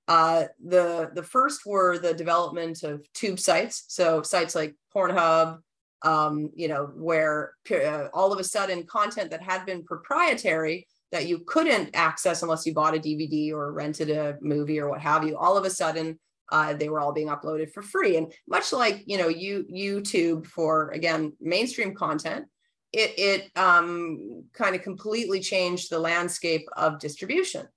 Uh, 0.07 0.45
the 0.65 1.11
the 1.13 1.23
first 1.23 1.65
were 1.65 1.97
the 1.97 2.13
development 2.13 2.83
of 2.83 3.05
tube 3.13 3.39
sites. 3.39 3.85
So 3.87 4.21
sites 4.21 4.55
like 4.55 4.75
pornhub 4.93 5.59
um, 6.03 6.49
you 6.55 6.67
know 6.67 6.91
where 6.95 7.53
uh, 7.71 8.07
all 8.13 8.33
of 8.33 8.39
a 8.39 8.43
sudden 8.43 8.85
content 8.85 9.31
that 9.31 9.41
had 9.41 9.65
been 9.65 9.83
proprietary 9.83 10.87
that 11.11 11.27
you 11.27 11.39
couldn't 11.39 11.89
access 11.93 12.41
unless 12.41 12.65
you 12.65 12.73
bought 12.73 12.95
a 12.95 12.99
dvd 12.99 13.51
or 13.51 13.71
rented 13.71 14.09
a 14.09 14.37
movie 14.41 14.79
or 14.79 14.89
what 14.89 15.01
have 15.01 15.25
you 15.25 15.37
all 15.37 15.57
of 15.57 15.65
a 15.65 15.69
sudden 15.69 16.17
uh, 16.51 16.73
they 16.73 16.89
were 16.89 16.99
all 16.99 17.13
being 17.13 17.29
uploaded 17.29 17.71
for 17.71 17.81
free. 17.81 18.17
And 18.17 18.31
much 18.47 18.73
like 18.73 19.03
you 19.05 19.17
know, 19.17 19.27
you 19.27 19.65
YouTube 19.71 20.45
for 20.45 20.89
again 20.89 21.33
mainstream 21.39 21.95
content, 21.95 22.45
it 22.91 23.13
it 23.17 23.57
um, 23.57 24.43
kind 24.53 24.75
of 24.75 24.81
completely 24.81 25.39
changed 25.39 25.89
the 25.89 25.99
landscape 25.99 26.67
of 26.75 26.99
distribution. 26.99 27.67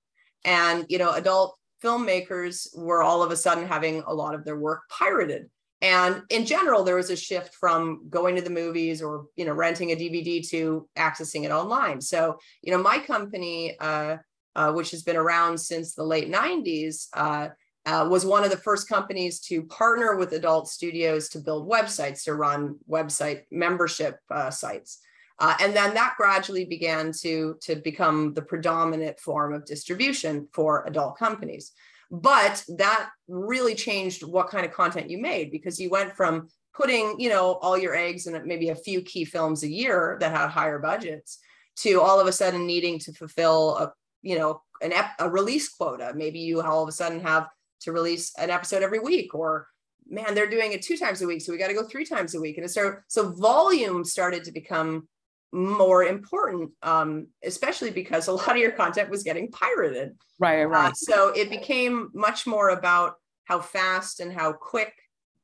And 0.44 0.84
you 0.88 0.98
know, 0.98 1.12
adult 1.12 1.56
filmmakers 1.82 2.66
were 2.76 3.02
all 3.02 3.22
of 3.22 3.30
a 3.30 3.36
sudden 3.36 3.66
having 3.66 4.02
a 4.06 4.14
lot 4.14 4.34
of 4.34 4.44
their 4.44 4.58
work 4.58 4.82
pirated. 4.88 5.50
And 5.82 6.22
in 6.30 6.46
general, 6.46 6.82
there 6.82 6.96
was 6.96 7.10
a 7.10 7.16
shift 7.16 7.54
from 7.54 8.06
going 8.08 8.36
to 8.36 8.42
the 8.42 8.48
movies 8.50 9.02
or 9.02 9.26
you 9.36 9.44
know 9.44 9.52
renting 9.52 9.92
a 9.92 9.96
DVD 9.96 10.46
to 10.48 10.88
accessing 10.96 11.44
it 11.44 11.50
online. 11.50 12.00
So 12.00 12.38
you 12.62 12.72
know, 12.72 12.82
my 12.82 12.98
company, 12.98 13.76
uh, 13.78 14.16
uh, 14.56 14.72
which 14.72 14.90
has 14.92 15.02
been 15.02 15.16
around 15.16 15.58
since 15.58 15.94
the 15.94 16.02
late 16.02 16.30
'90s, 16.30 17.08
uh, 17.12 17.48
uh, 17.86 18.06
was 18.10 18.24
one 18.24 18.44
of 18.44 18.50
the 18.50 18.56
first 18.56 18.88
companies 18.88 19.40
to 19.40 19.62
partner 19.64 20.16
with 20.16 20.32
adult 20.32 20.68
studios 20.68 21.28
to 21.30 21.38
build 21.38 21.68
websites 21.68 22.24
to 22.24 22.34
run 22.34 22.76
website 22.88 23.42
membership 23.50 24.18
uh, 24.30 24.50
sites. 24.50 25.00
Uh, 25.38 25.54
and 25.60 25.74
then 25.74 25.94
that 25.94 26.14
gradually 26.16 26.64
began 26.64 27.12
to, 27.12 27.56
to 27.60 27.76
become 27.76 28.32
the 28.34 28.42
predominant 28.42 29.18
form 29.18 29.52
of 29.52 29.64
distribution 29.66 30.48
for 30.52 30.84
adult 30.86 31.18
companies. 31.18 31.72
But 32.10 32.64
that 32.76 33.10
really 33.28 33.74
changed 33.74 34.22
what 34.22 34.48
kind 34.48 34.64
of 34.64 34.72
content 34.72 35.10
you 35.10 35.18
made 35.18 35.50
because 35.50 35.80
you 35.80 35.90
went 35.90 36.14
from 36.14 36.48
putting 36.74 37.18
you 37.18 37.28
know 37.28 37.54
all 37.54 37.78
your 37.78 37.94
eggs 37.94 38.26
in 38.26 38.46
maybe 38.46 38.68
a 38.68 38.74
few 38.74 39.00
key 39.02 39.24
films 39.24 39.62
a 39.62 39.68
year 39.68 40.16
that 40.20 40.32
had 40.32 40.48
higher 40.48 40.78
budgets 40.78 41.38
to 41.76 42.00
all 42.00 42.20
of 42.20 42.26
a 42.26 42.32
sudden 42.32 42.66
needing 42.66 42.98
to 42.98 43.12
fulfill 43.12 43.76
a 43.76 43.92
you 44.22 44.38
know 44.38 44.60
an 44.82 44.92
ep- 44.92 45.14
a 45.20 45.30
release 45.30 45.68
quota 45.68 46.12
maybe 46.14 46.40
you 46.40 46.60
all 46.60 46.82
of 46.82 46.88
a 46.88 46.92
sudden 46.92 47.20
have 47.20 47.46
to 47.80 47.92
release 47.92 48.32
an 48.38 48.50
episode 48.50 48.82
every 48.82 48.98
week 48.98 49.34
or 49.34 49.66
man 50.06 50.34
they're 50.34 50.50
doing 50.50 50.72
it 50.72 50.82
two 50.82 50.96
times 50.96 51.22
a 51.22 51.26
week 51.26 51.40
so 51.40 51.52
we 51.52 51.58
got 51.58 51.68
to 51.68 51.74
go 51.74 51.84
three 51.84 52.04
times 52.04 52.34
a 52.34 52.40
week. 52.40 52.58
And 52.58 52.70
started 52.70 53.02
so 53.08 53.30
volume 53.32 54.04
started 54.04 54.44
to 54.44 54.52
become 54.52 55.08
more 55.52 56.04
important 56.04 56.72
um, 56.82 57.28
especially 57.44 57.90
because 57.90 58.28
a 58.28 58.32
lot 58.32 58.50
of 58.50 58.56
your 58.56 58.72
content 58.72 59.10
was 59.10 59.22
getting 59.22 59.50
pirated. 59.50 60.16
Right 60.38 60.64
right. 60.64 60.90
Uh, 60.90 60.94
so 60.94 61.28
it 61.28 61.50
became 61.50 62.10
much 62.12 62.46
more 62.46 62.70
about 62.70 63.14
how 63.44 63.60
fast 63.60 64.20
and 64.20 64.32
how 64.32 64.52
quick 64.52 64.92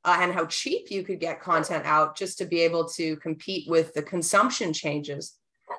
uh, 0.04 0.18
and 0.20 0.32
how 0.32 0.46
cheap 0.46 0.90
you 0.90 1.02
could 1.02 1.20
get 1.20 1.40
content 1.40 1.84
out 1.84 2.16
just 2.16 2.38
to 2.38 2.46
be 2.46 2.60
able 2.60 2.88
to 2.88 3.16
compete 3.16 3.68
with 3.68 3.92
the 3.94 4.02
consumption 4.02 4.72
changes. 4.72 5.34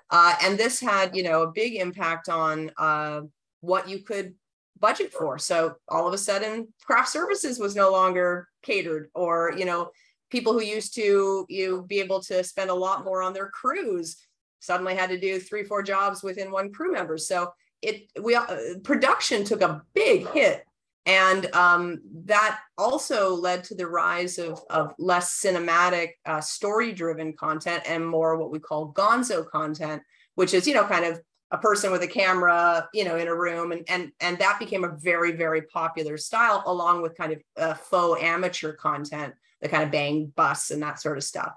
Uh, 0.10 0.36
and 0.44 0.58
this 0.58 0.80
had 0.80 1.16
you 1.16 1.24
know 1.24 1.44
a 1.44 1.52
big 1.52 1.76
impact 1.76 2.30
on 2.30 2.72
uh, 2.78 3.22
what 3.62 3.90
you 3.90 4.00
could 4.00 4.34
budget 4.82 5.14
for. 5.14 5.38
So 5.38 5.76
all 5.88 6.08
of 6.08 6.14
a 6.14 6.18
sudden 6.18 6.68
craft 6.84 7.10
services 7.10 7.60
was 7.60 7.76
no 7.76 7.92
longer 7.92 8.48
catered 8.64 9.10
or 9.14 9.54
you 9.58 9.66
know 9.66 9.92
people 10.30 10.54
who 10.54 10.62
used 10.62 10.96
to 10.96 11.46
you 11.50 11.86
be 11.88 12.00
able 12.00 12.22
to 12.24 12.44
spend 12.44 12.70
a 12.70 12.74
lot 12.74 13.06
more 13.06 13.22
on 13.22 13.34
their 13.34 13.50
crews 13.50 14.18
suddenly 14.60 14.96
had 14.96 15.10
to 15.10 15.20
do 15.20 15.40
three 15.40 15.64
four 15.64 15.82
jobs 15.84 16.24
within 16.24 16.52
one 16.52 16.74
crew 16.74 16.92
member. 16.92 17.18
So 17.18 17.52
it 17.82 18.12
we 18.22 18.36
uh, 18.36 18.46
production 18.84 19.44
took 19.44 19.62
a 19.62 19.82
big 19.94 20.28
hit. 20.30 20.66
And 21.08 21.52
um, 21.56 22.02
that 22.26 22.60
also 22.78 23.34
led 23.34 23.64
to 23.66 23.76
the 23.76 23.88
rise 23.88 24.38
of, 24.38 24.62
of 24.70 24.94
less 25.00 25.42
cinematic 25.42 26.12
uh, 26.28 26.42
story 26.42 26.92
driven 26.92 27.34
content 27.34 27.82
and 27.88 28.06
more 28.06 28.38
what 28.38 28.52
we 28.52 28.60
call 28.60 28.94
gonzo 28.94 29.50
content 29.50 30.04
which 30.36 30.54
is 30.54 30.68
you 30.68 30.74
know 30.74 30.86
kind 30.86 31.06
of 31.06 31.20
a 31.52 31.58
person 31.58 31.92
with 31.92 32.02
a 32.02 32.08
camera 32.08 32.88
you 32.94 33.04
know 33.04 33.18
in 33.18 33.28
a 33.28 33.36
room 33.36 33.72
and 33.72 33.84
and 33.90 34.12
and 34.22 34.38
that 34.40 34.58
became 34.58 34.84
a 34.84 34.96
very 34.98 35.34
very 35.34 35.62
popular 35.64 36.18
style 36.18 36.64
along 36.66 37.02
with 37.02 37.18
kind 37.18 37.34
of 37.34 37.42
uh, 37.58 37.74
faux 37.74 38.22
amateur 38.22 38.74
content 38.74 39.34
the 39.62 39.70
kind 39.70 39.84
of 39.84 39.92
bang 39.92 40.32
busts 40.36 40.72
and 40.72 40.82
that 40.82 41.00
sort 41.00 41.18
of 41.18 41.24
stuff. 41.24 41.54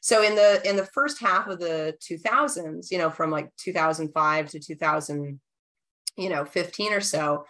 So 0.00 0.22
in 0.22 0.34
the 0.36 0.60
in 0.68 0.76
the 0.76 0.86
first 0.86 1.20
half 1.20 1.48
of 1.48 1.58
the 1.58 1.96
2000s 2.00 2.90
you 2.90 2.98
know 2.98 3.10
from 3.10 3.30
like 3.30 3.50
2005 3.56 4.50
to 4.50 4.60
2000 4.60 5.40
you 6.16 6.28
know 6.28 6.44
15 6.44 6.92
or 6.92 7.00
so 7.00 7.44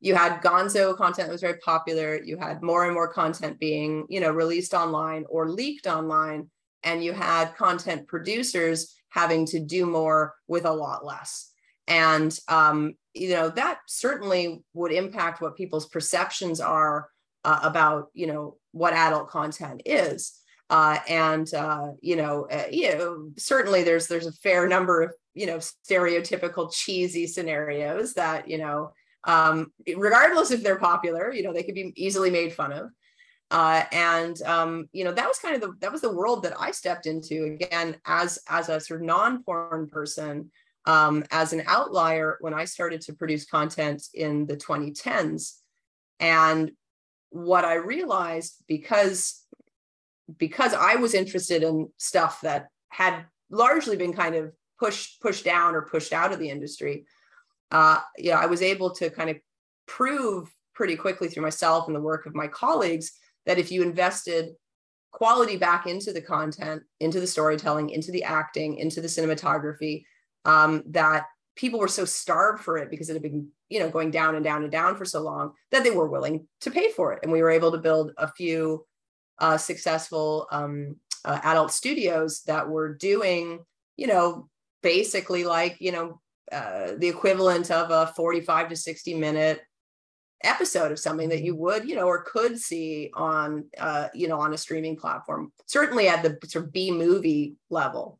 you 0.00 0.14
had 0.14 0.40
gonzo 0.40 0.96
content 0.96 1.28
that 1.28 1.32
was 1.32 1.40
very 1.40 1.58
popular 1.58 2.20
you 2.22 2.36
had 2.36 2.62
more 2.62 2.84
and 2.84 2.94
more 2.94 3.08
content 3.08 3.58
being 3.58 4.06
you 4.08 4.20
know 4.20 4.30
released 4.30 4.72
online 4.72 5.24
or 5.28 5.48
leaked 5.48 5.86
online 5.86 6.48
and 6.84 7.02
you 7.02 7.12
had 7.12 7.56
content 7.56 8.06
producers 8.06 8.94
having 9.16 9.46
to 9.46 9.58
do 9.58 9.86
more 9.86 10.34
with 10.46 10.66
a 10.66 10.72
lot 10.72 11.04
less. 11.04 11.50
And 11.88 12.38
um, 12.48 12.94
you 13.14 13.30
know 13.30 13.48
that 13.48 13.78
certainly 13.88 14.62
would 14.74 14.92
impact 14.92 15.40
what 15.40 15.56
people's 15.56 15.88
perceptions 15.88 16.60
are 16.60 17.08
uh, 17.44 17.60
about 17.62 18.08
you 18.12 18.26
know 18.26 18.56
what 18.72 18.92
adult 18.92 19.30
content 19.30 19.82
is. 19.86 20.38
Uh, 20.68 20.98
and 21.08 21.54
uh, 21.54 21.88
you 22.00 22.16
know 22.16 22.46
uh, 22.50 22.66
you 22.70 22.92
know 22.92 23.30
certainly 23.38 23.82
there's 23.82 24.06
there's 24.08 24.26
a 24.26 24.32
fair 24.32 24.68
number 24.68 25.02
of 25.02 25.12
you 25.32 25.46
know 25.46 25.58
stereotypical 25.58 26.70
cheesy 26.72 27.26
scenarios 27.26 28.14
that 28.14 28.48
you 28.48 28.58
know 28.58 28.90
um, 29.24 29.72
regardless 29.96 30.50
if 30.50 30.62
they're 30.62 30.78
popular 30.78 31.32
you 31.32 31.42
know 31.42 31.52
they 31.52 31.62
could 31.62 31.74
be 31.74 31.92
easily 31.96 32.30
made 32.30 32.52
fun 32.52 32.72
of 32.72 32.90
uh, 33.50 33.84
and 33.92 34.40
um, 34.42 34.88
you 34.92 35.04
know 35.04 35.12
that 35.12 35.28
was 35.28 35.38
kind 35.38 35.54
of 35.54 35.60
the 35.60 35.74
that 35.80 35.92
was 35.92 36.00
the 36.00 36.12
world 36.12 36.42
that 36.42 36.54
I 36.58 36.70
stepped 36.70 37.06
into 37.06 37.44
again 37.44 37.96
as 38.06 38.38
as 38.48 38.68
a 38.68 38.80
sort 38.80 39.00
of 39.00 39.06
non-porn 39.06 39.88
person 39.88 40.50
um, 40.86 41.24
as 41.30 41.52
an 41.52 41.62
outlier 41.66 42.38
when 42.40 42.54
I 42.54 42.64
started 42.64 43.00
to 43.02 43.12
produce 43.12 43.44
content 43.44 44.04
in 44.14 44.46
the 44.46 44.56
2010s 44.56 45.54
and 46.20 46.72
what 47.30 47.64
I 47.64 47.74
realized 47.74 48.62
because 48.66 49.44
because 50.38 50.74
I 50.74 50.96
was 50.96 51.14
interested 51.14 51.62
in 51.62 51.88
stuff 51.98 52.40
that 52.42 52.68
had 52.88 53.26
largely 53.50 53.96
been 53.96 54.12
kind 54.12 54.34
of 54.34 54.52
pushed 54.78 55.20
pushed 55.20 55.44
down 55.44 55.74
or 55.74 55.82
pushed 55.82 56.12
out 56.12 56.32
of 56.32 56.38
the 56.38 56.50
industry 56.50 57.06
uh, 57.70 57.98
yeah, 58.18 58.38
I 58.38 58.46
was 58.46 58.62
able 58.62 58.90
to 58.94 59.10
kind 59.10 59.30
of 59.30 59.36
prove 59.86 60.50
pretty 60.74 60.96
quickly 60.96 61.28
through 61.28 61.42
myself 61.42 61.86
and 61.86 61.96
the 61.96 62.00
work 62.00 62.26
of 62.26 62.34
my 62.34 62.46
colleagues 62.46 63.12
that 63.46 63.58
if 63.58 63.70
you 63.70 63.82
invested 63.82 64.50
quality 65.12 65.56
back 65.56 65.86
into 65.86 66.12
the 66.12 66.20
content, 66.20 66.82
into 67.00 67.20
the 67.20 67.26
storytelling, 67.26 67.90
into 67.90 68.10
the 68.10 68.24
acting, 68.24 68.76
into 68.76 69.00
the 69.00 69.08
cinematography, 69.08 70.04
um, 70.44 70.82
that 70.86 71.26
people 71.56 71.80
were 71.80 71.88
so 71.88 72.04
starved 72.04 72.62
for 72.62 72.76
it 72.76 72.90
because 72.90 73.08
it 73.08 73.14
had 73.14 73.22
been, 73.22 73.48
you 73.68 73.80
know, 73.80 73.88
going 73.88 74.10
down 74.10 74.34
and 74.34 74.44
down 74.44 74.62
and 74.62 74.70
down 74.70 74.94
for 74.94 75.04
so 75.04 75.22
long 75.22 75.52
that 75.70 75.82
they 75.82 75.90
were 75.90 76.08
willing 76.08 76.46
to 76.60 76.70
pay 76.70 76.90
for 76.90 77.12
it. 77.12 77.20
And 77.22 77.32
we 77.32 77.42
were 77.42 77.50
able 77.50 77.72
to 77.72 77.78
build 77.78 78.12
a 78.18 78.30
few 78.30 78.84
uh, 79.38 79.56
successful 79.56 80.46
um, 80.50 80.96
uh, 81.24 81.40
adult 81.44 81.72
studios 81.72 82.42
that 82.42 82.68
were 82.68 82.94
doing, 82.94 83.64
you 83.96 84.06
know, 84.06 84.48
basically 84.82 85.44
like, 85.44 85.76
you 85.80 85.92
know, 85.92 86.20
uh, 86.52 86.92
the 86.98 87.08
equivalent 87.08 87.70
of 87.70 87.90
a 87.90 88.12
45 88.14 88.68
to 88.68 88.76
60 88.76 89.14
minute 89.14 89.62
episode 90.46 90.92
of 90.92 90.98
something 90.98 91.28
that 91.28 91.42
you 91.42 91.52
mm-hmm. 91.52 91.62
would, 91.62 91.88
you 91.88 91.96
know, 91.96 92.06
or 92.06 92.22
could 92.22 92.58
see 92.58 93.10
on, 93.14 93.66
uh, 93.78 94.08
you 94.14 94.28
know, 94.28 94.40
on 94.40 94.54
a 94.54 94.58
streaming 94.58 94.96
platform, 94.96 95.52
certainly 95.66 96.08
at 96.08 96.22
the 96.22 96.38
sort 96.48 96.64
of 96.64 96.72
B 96.72 96.90
movie 96.90 97.56
level. 97.70 98.18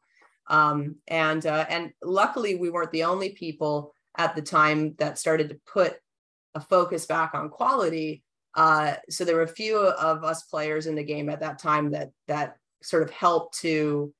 Um, 0.49 0.97
and, 1.09 1.45
uh, 1.45 1.67
and 1.69 1.93
luckily 2.03 2.55
we 2.55 2.71
weren't 2.71 2.93
the 2.93 3.05
only 3.05 3.31
people 3.31 3.93
at 4.17 4.37
the 4.37 4.43
time 4.43 4.95
that 4.99 5.19
started 5.19 5.49
to 5.49 5.61
put 5.67 5.97
a 6.55 6.61
focus 6.61 7.07
back 7.07 7.35
on 7.35 7.49
quality. 7.49 8.23
Uh, 8.55 8.95
so 9.11 9.25
there 9.25 9.37
were 9.37 9.43
a 9.43 9.49
few 9.49 9.77
of 9.79 10.25
us 10.25 10.45
players 10.45 10.87
in 10.87 10.95
the 10.95 11.05
game 11.05 11.29
at 11.29 11.41
that 11.41 11.59
time 11.59 11.91
that, 11.91 12.11
that 12.29 12.57
sort 12.83 13.03
of 13.03 13.11
helped 13.11 13.59
to, 13.59 14.13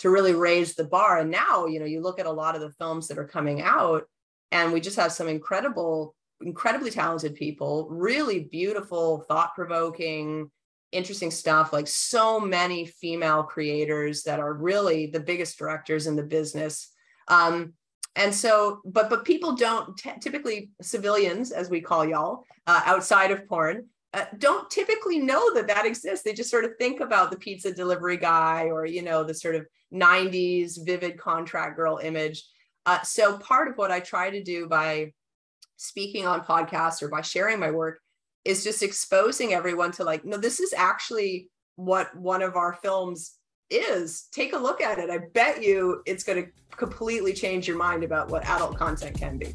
to 0.00 0.10
really 0.10 0.34
raise 0.34 0.74
the 0.74 0.84
bar. 0.84 1.18
And 1.18 1.30
now, 1.30 1.66
you 1.66 1.78
know, 1.78 1.86
you 1.86 2.00
look 2.00 2.20
at 2.20 2.26
a 2.26 2.30
lot 2.30 2.54
of 2.54 2.60
the 2.60 2.72
films 2.72 3.08
that 3.08 3.18
are 3.18 3.26
coming 3.26 3.62
out 3.62 4.04
and 4.50 4.72
we 4.72 4.80
just 4.80 4.96
have 4.96 5.12
some 5.12 5.28
incredible 5.28 6.14
incredibly 6.40 6.90
talented 6.90 7.34
people, 7.34 7.88
really 7.90 8.40
beautiful, 8.44 9.24
thought 9.28 9.54
provoking, 9.54 10.50
interesting 10.92 11.30
stuff. 11.30 11.72
Like 11.72 11.86
so 11.86 12.40
many 12.40 12.86
female 12.86 13.42
creators 13.42 14.22
that 14.24 14.40
are 14.40 14.54
really 14.54 15.06
the 15.06 15.20
biggest 15.20 15.58
directors 15.58 16.06
in 16.06 16.16
the 16.16 16.22
business. 16.22 16.90
Um, 17.28 17.74
and 18.16 18.34
so, 18.34 18.80
but 18.84 19.10
but 19.10 19.24
people 19.24 19.54
don't 19.54 19.96
t- 19.96 20.10
typically 20.20 20.70
civilians, 20.82 21.52
as 21.52 21.70
we 21.70 21.80
call 21.80 22.04
y'all, 22.04 22.44
uh, 22.66 22.82
outside 22.84 23.30
of 23.30 23.46
porn, 23.46 23.86
uh, 24.14 24.24
don't 24.38 24.68
typically 24.70 25.18
know 25.18 25.54
that 25.54 25.68
that 25.68 25.86
exists. 25.86 26.24
They 26.24 26.32
just 26.32 26.50
sort 26.50 26.64
of 26.64 26.72
think 26.78 27.00
about 27.00 27.30
the 27.30 27.36
pizza 27.36 27.72
delivery 27.72 28.16
guy 28.16 28.64
or 28.64 28.86
you 28.86 29.02
know 29.02 29.22
the 29.22 29.34
sort 29.34 29.54
of 29.54 29.66
'90s 29.92 30.84
vivid 30.84 31.18
contract 31.18 31.76
girl 31.76 31.98
image. 32.02 32.44
Uh, 32.86 33.02
so 33.02 33.36
part 33.38 33.68
of 33.68 33.76
what 33.76 33.90
I 33.90 34.00
try 34.00 34.30
to 34.30 34.42
do 34.42 34.66
by 34.66 35.12
speaking 35.78 36.26
on 36.26 36.42
podcasts 36.42 37.02
or 37.02 37.08
by 37.08 37.22
sharing 37.22 37.58
my 37.58 37.70
work 37.70 38.00
is 38.44 38.62
just 38.62 38.82
exposing 38.82 39.54
everyone 39.54 39.90
to 39.92 40.04
like 40.04 40.24
no 40.24 40.36
this 40.36 40.60
is 40.60 40.74
actually 40.74 41.48
what 41.76 42.14
one 42.16 42.42
of 42.42 42.56
our 42.56 42.74
films 42.74 43.38
is. 43.70 44.28
Take 44.32 44.52
a 44.52 44.58
look 44.58 44.80
at 44.80 44.98
it. 44.98 45.10
I 45.10 45.18
bet 45.32 45.62
you 45.62 46.02
it's 46.06 46.24
going 46.24 46.44
to 46.44 46.50
completely 46.76 47.32
change 47.32 47.68
your 47.68 47.76
mind 47.76 48.04
about 48.04 48.30
what 48.30 48.44
adult 48.46 48.76
content 48.76 49.18
can 49.18 49.38
be 49.38 49.54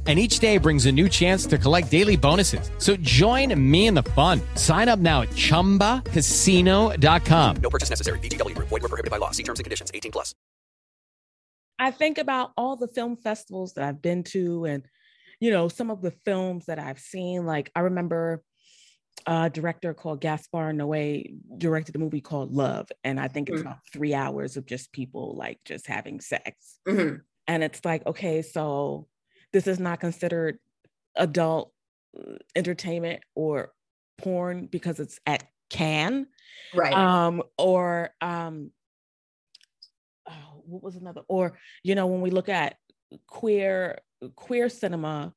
and 0.11 0.19
each 0.19 0.39
day 0.39 0.57
brings 0.57 0.87
a 0.87 0.91
new 0.91 1.07
chance 1.07 1.45
to 1.45 1.57
collect 1.57 1.89
daily 1.89 2.17
bonuses. 2.17 2.69
So 2.79 2.97
join 2.97 3.55
me 3.71 3.87
in 3.87 3.93
the 3.93 4.03
fun. 4.03 4.41
Sign 4.55 4.89
up 4.89 4.99
now 4.99 5.21
at 5.21 5.29
ChumbaCasino.com. 5.29 7.55
No 7.61 7.69
purchase 7.69 7.89
necessary. 7.89 8.19
VGW. 8.19 8.55
Void 8.57 8.71
were 8.71 8.79
prohibited 8.79 9.09
by 9.11 9.17
law. 9.17 9.31
See 9.31 9.43
terms 9.43 9.59
and 9.59 9.63
conditions. 9.63 9.89
18 9.93 10.11
plus. 10.11 10.35
I 11.79 11.91
think 11.91 12.17
about 12.17 12.51
all 12.57 12.75
the 12.75 12.89
film 12.89 13.15
festivals 13.15 13.73
that 13.75 13.85
I've 13.85 14.01
been 14.01 14.23
to 14.25 14.65
and, 14.65 14.83
you 15.39 15.49
know, 15.51 15.69
some 15.69 15.89
of 15.89 16.01
the 16.01 16.11
films 16.25 16.65
that 16.65 16.77
I've 16.77 16.99
seen. 16.99 17.45
Like 17.45 17.71
I 17.75 17.79
remember 17.79 18.43
a 19.25 19.49
director 19.49 19.93
called 19.93 20.19
Gaspar 20.19 20.73
Noé 20.73 21.37
directed 21.57 21.95
a 21.95 21.99
movie 21.99 22.21
called 22.21 22.51
Love, 22.51 22.89
and 23.03 23.19
I 23.19 23.27
think 23.27 23.49
it's 23.49 23.59
Mhm. 23.59 23.61
about 23.61 23.77
three 23.93 24.13
hours 24.13 24.57
of 24.57 24.65
just 24.65 24.91
people 24.91 25.35
like 25.35 25.59
just 25.63 25.87
having 25.87 26.19
sex. 26.21 26.79
Mhm. 26.87 27.21
And 27.47 27.63
it's 27.63 27.83
like, 27.85 28.05
okay, 28.07 28.41
so 28.41 29.07
this 29.53 29.67
is 29.67 29.79
not 29.79 29.99
considered 29.99 30.57
adult 31.15 31.73
uh, 32.17 32.35
entertainment 32.55 33.21
or 33.35 33.71
porn 34.17 34.67
because 34.67 34.99
it's 34.99 35.19
at 35.25 35.43
Cannes, 35.69 36.27
right 36.73 36.93
um, 36.93 37.41
or 37.57 38.09
um, 38.19 38.71
oh, 40.29 40.63
what 40.65 40.83
was 40.83 40.95
another? 40.95 41.21
Or 41.27 41.57
you 41.83 41.95
know, 41.95 42.07
when 42.07 42.21
we 42.21 42.29
look 42.29 42.49
at 42.49 42.75
queer 43.27 43.99
queer 44.35 44.69
cinema, 44.69 45.33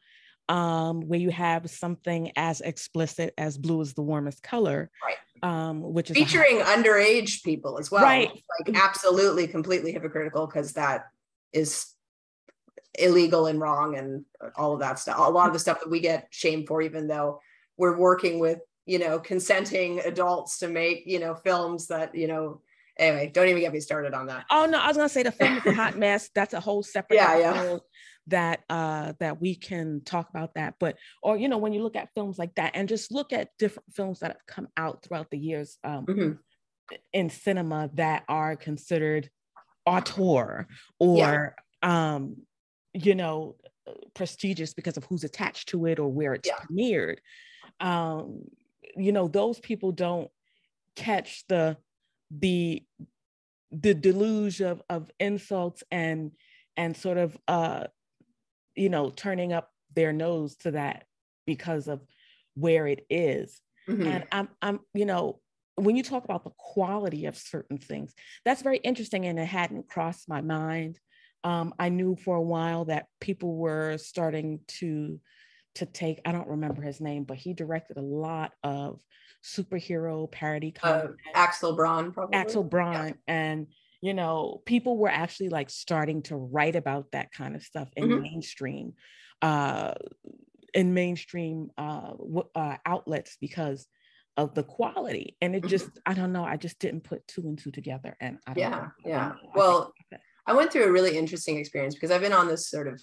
um, 0.48 1.03
where 1.03 1.20
you 1.20 1.31
have 1.31 1.70
something 1.70 2.33
as 2.37 2.61
explicit 2.61 3.33
as 3.38 3.57
"Blue 3.59 3.81
is 3.81 3.94
the 3.94 4.03
warmest 4.03 4.42
color," 4.42 4.90
Right. 5.03 5.16
Um, 5.42 5.83
which 5.83 6.11
is 6.11 6.16
featuring 6.16 6.59
underage 6.59 7.42
people 7.42 7.79
as 7.79 7.90
well 7.90 8.03
Right. 8.03 8.31
like 8.66 8.77
absolutely 8.77 9.46
completely 9.46 9.92
hypocritical 9.92 10.46
because 10.46 10.72
that 10.72 11.07
is 11.53 11.93
illegal 12.98 13.46
and 13.46 13.61
wrong 13.61 13.96
and 13.96 14.24
all 14.57 14.72
of 14.74 14.80
that 14.80 14.98
stuff 14.98 15.18
a 15.18 15.30
lot 15.30 15.46
of 15.48 15.52
the 15.52 15.59
stuff 15.59 15.80
that 15.80 15.90
we 15.90 16.00
get 16.00 16.28
shamed 16.30 16.66
for 16.68 16.80
even 16.80 17.09
though 17.09 17.40
we're 17.76 17.96
working 17.98 18.38
with 18.38 18.61
you 18.87 18.98
know 18.98 19.18
consenting 19.18 19.98
adults 20.00 20.59
to 20.59 20.68
make 20.68 21.02
you 21.07 21.18
know 21.18 21.35
films 21.35 21.88
that 21.88 22.14
you 22.14 22.28
know 22.28 22.61
anyway 22.98 23.28
don't 23.33 23.48
even 23.48 23.61
get 23.61 23.72
me 23.72 23.80
started 23.80 24.14
on 24.14 24.26
that 24.26 24.44
Oh 24.50 24.66
no, 24.66 24.78
I 24.78 24.87
was 24.88 24.96
gonna 24.96 25.09
say 25.09 25.24
the 25.24 25.33
film 25.33 25.57
is 25.57 25.66
a 25.66 25.72
hot 25.72 25.98
mess. 26.04 26.30
That's 26.35 26.54
a 26.54 26.61
whole 26.61 26.83
separate 26.85 27.16
Yeah, 27.16 27.37
yeah. 27.38 27.76
that 28.28 28.61
uh 28.70 29.14
that 29.18 29.40
we 29.40 29.57
can 29.57 30.02
talk 30.04 30.28
about 30.30 30.54
that. 30.54 30.74
But 30.78 30.96
or 31.22 31.37
you 31.37 31.48
know, 31.48 31.59
when 31.59 31.72
you 31.72 31.83
look 31.83 31.96
at 31.96 32.11
films 32.14 32.38
like 32.38 32.54
that 32.54 32.72
and 32.74 32.88
just 32.88 33.11
look 33.11 33.33
at 33.33 33.48
different 33.59 33.92
films 33.92 34.20
that 34.20 34.30
have 34.30 34.46
come 34.46 34.68
out 34.76 35.02
throughout 35.02 35.30
the 35.30 35.38
years 35.38 35.78
um 35.83 36.07
Mhm. 36.07 36.38
in 37.12 37.30
cinema 37.30 37.90
that 37.94 38.22
are 38.28 38.54
considered 38.54 39.28
auteur 39.87 40.68
or 41.00 41.57
um 41.83 42.37
you 42.94 43.14
know 43.14 43.57
prestigious 44.14 44.72
because 44.74 44.96
of 44.96 45.04
who's 45.04 45.24
attached 45.24 45.68
to 45.68 45.87
it 45.87 45.98
or 45.98 46.09
where 46.11 46.35
it's 46.35 46.48
Yeah. 46.48 46.59
premiered. 46.59 47.18
Um, 47.80 48.44
you 48.96 49.12
know, 49.12 49.28
those 49.28 49.59
people 49.61 49.92
don't 49.92 50.30
catch 50.96 51.46
the 51.48 51.76
the 52.30 52.85
the 53.72 53.94
deluge 53.94 54.61
of 54.62 54.83
of 54.88 55.11
insults 55.18 55.83
and 55.90 56.33
and 56.76 56.96
sort 56.96 57.18
of 57.18 57.37
uh 57.48 57.85
you 58.76 58.88
know 58.88 59.11
turning 59.11 59.52
up 59.52 59.70
their 59.94 60.12
nose 60.12 60.57
to 60.57 60.72
that 60.72 61.04
because 61.46 61.88
of 61.88 62.02
where 62.54 62.87
it 62.87 63.04
is 63.11 63.61
Mhm. 63.88 64.07
and 64.07 64.26
i'm 64.33 64.48
i'm 64.62 64.80
you 64.94 65.04
know 65.04 65.40
when 65.76 65.96
you 65.96 66.02
talk 66.04 66.24
about 66.24 66.44
the 66.44 66.50
quality 66.57 67.26
of 67.26 67.37
certain 67.37 67.78
things 67.78 68.14
that's 68.44 68.62
very 68.62 68.78
interesting 68.78 69.26
and 69.26 69.38
it 69.38 69.46
hadn't 69.46 69.88
crossed 69.88 70.28
my 70.28 70.40
mind 70.40 71.00
um, 71.44 71.72
i 71.78 71.88
knew 71.88 72.16
for 72.16 72.37
a 72.37 72.42
while 72.42 72.85
that 72.87 73.07
people 73.20 73.54
were 73.57 73.96
starting 73.98 74.61
to 74.66 75.20
to 75.74 75.87
take 75.87 76.20
i 76.24 76.33
don't 76.33 76.48
remember 76.48 76.83
his 76.83 77.00
name 77.00 77.24
but 77.24 77.37
he 77.37 77.52
directed 77.52 77.96
a 77.96 78.02
lot 78.02 78.52
of 78.62 79.00
superhero 79.42 80.30
parody 80.30 80.74
uh, 80.83 81.09
axel 81.35 81.74
braun 81.76 82.12
probably 82.12 82.37
Axel 82.37 82.64
Braun 82.64 83.14
and 83.28 83.66
you 84.00 84.14
know 84.14 84.62
people 84.64 84.96
were 84.96 85.09
actually 85.11 85.50
like 85.50 85.70
starting 85.70 86.22
to 86.22 86.37
write 86.37 86.76
about 86.76 87.11
that 87.12 87.30
kind 87.33 87.54
of 87.54 87.62
stuff 87.62 87.88
in 87.96 88.09
Mhm. 88.09 88.22
mainstream 88.22 88.94
uh 89.42 89.94
in 90.72 90.94
mainstream 90.94 91.70
uh, 91.78 92.11
w- 92.11 92.48
uh 92.54 92.76
outlets 92.87 93.37
because 93.40 93.87
of 94.37 94.54
the 94.54 94.64
quality 94.64 95.37
and 95.40 95.54
it 95.54 95.62
Mhm. 95.62 95.68
just 95.68 95.90
I 96.07 96.14
don't 96.14 96.33
know 96.33 96.44
I 96.44 96.57
just 96.57 96.78
didn't 96.78 97.04
put 97.04 97.26
two 97.28 97.42
and 97.42 97.59
two 97.59 97.70
together 97.70 98.16
and 98.20 98.38
I 98.46 98.54
don't 98.54 98.62
Yeah, 98.62 98.70
know. 98.70 98.90
Yeah. 99.04 99.33
I 99.35 99.59
Well, 99.59 99.92
I 100.46 100.54
went 100.54 100.72
through 100.72 100.85
a 100.85 100.92
really 100.92 101.16
interesting 101.16 101.57
experience 101.59 101.94
because 101.94 102.11
I've 102.11 102.20
been 102.20 102.33
on 102.33 102.48
this 102.48 102.68
sort 102.68 102.87
of 102.87 103.00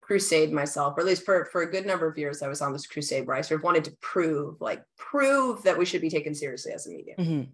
crusade 0.00 0.52
myself, 0.52 0.94
or 0.96 1.00
at 1.00 1.06
least 1.06 1.24
for, 1.24 1.44
for 1.52 1.62
a 1.62 1.70
good 1.70 1.84
number 1.84 2.06
of 2.06 2.16
years, 2.16 2.42
I 2.42 2.48
was 2.48 2.62
on 2.62 2.72
this 2.72 2.86
crusade 2.86 3.26
where 3.26 3.36
I 3.36 3.42
sort 3.42 3.60
of 3.60 3.64
wanted 3.64 3.84
to 3.84 3.96
prove, 4.00 4.60
like, 4.60 4.82
prove 4.96 5.62
that 5.64 5.76
we 5.76 5.84
should 5.84 6.00
be 6.00 6.08
taken 6.08 6.34
seriously 6.34 6.72
as 6.72 6.86
a 6.86 6.90
medium. 6.90 7.18
Mhm. 7.18 7.48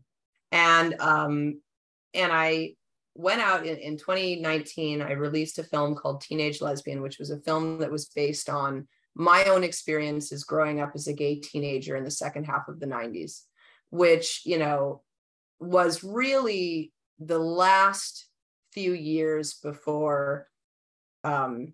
And 0.52 1.00
um, 1.00 1.60
and 2.14 2.32
I 2.32 2.74
went 3.14 3.40
out 3.40 3.66
in, 3.66 3.76
in 3.78 3.96
2019. 3.96 5.02
I 5.02 5.12
released 5.12 5.58
a 5.58 5.64
film 5.64 5.96
called 5.96 6.20
Teenage 6.20 6.60
Lesbian, 6.60 7.02
which 7.02 7.18
was 7.18 7.30
a 7.30 7.40
film 7.40 7.78
that 7.78 7.90
was 7.90 8.06
based 8.06 8.48
on 8.48 8.86
my 9.16 9.44
own 9.44 9.64
experiences 9.64 10.44
growing 10.44 10.80
up 10.80 10.92
as 10.94 11.06
a 11.06 11.12
gay 11.12 11.36
teenager 11.36 11.96
in 11.96 12.04
the 12.04 12.10
second 12.10 12.44
half 12.44 12.68
of 12.68 12.78
the 12.78 12.86
90s, 12.86 13.42
which 13.90 14.42
you 14.44 14.58
know 14.58 15.02
was 15.58 16.04
really 16.04 16.92
the 17.18 17.38
last 17.38 18.28
few 18.74 18.92
years 18.92 19.54
before 19.54 20.48
um, 21.22 21.72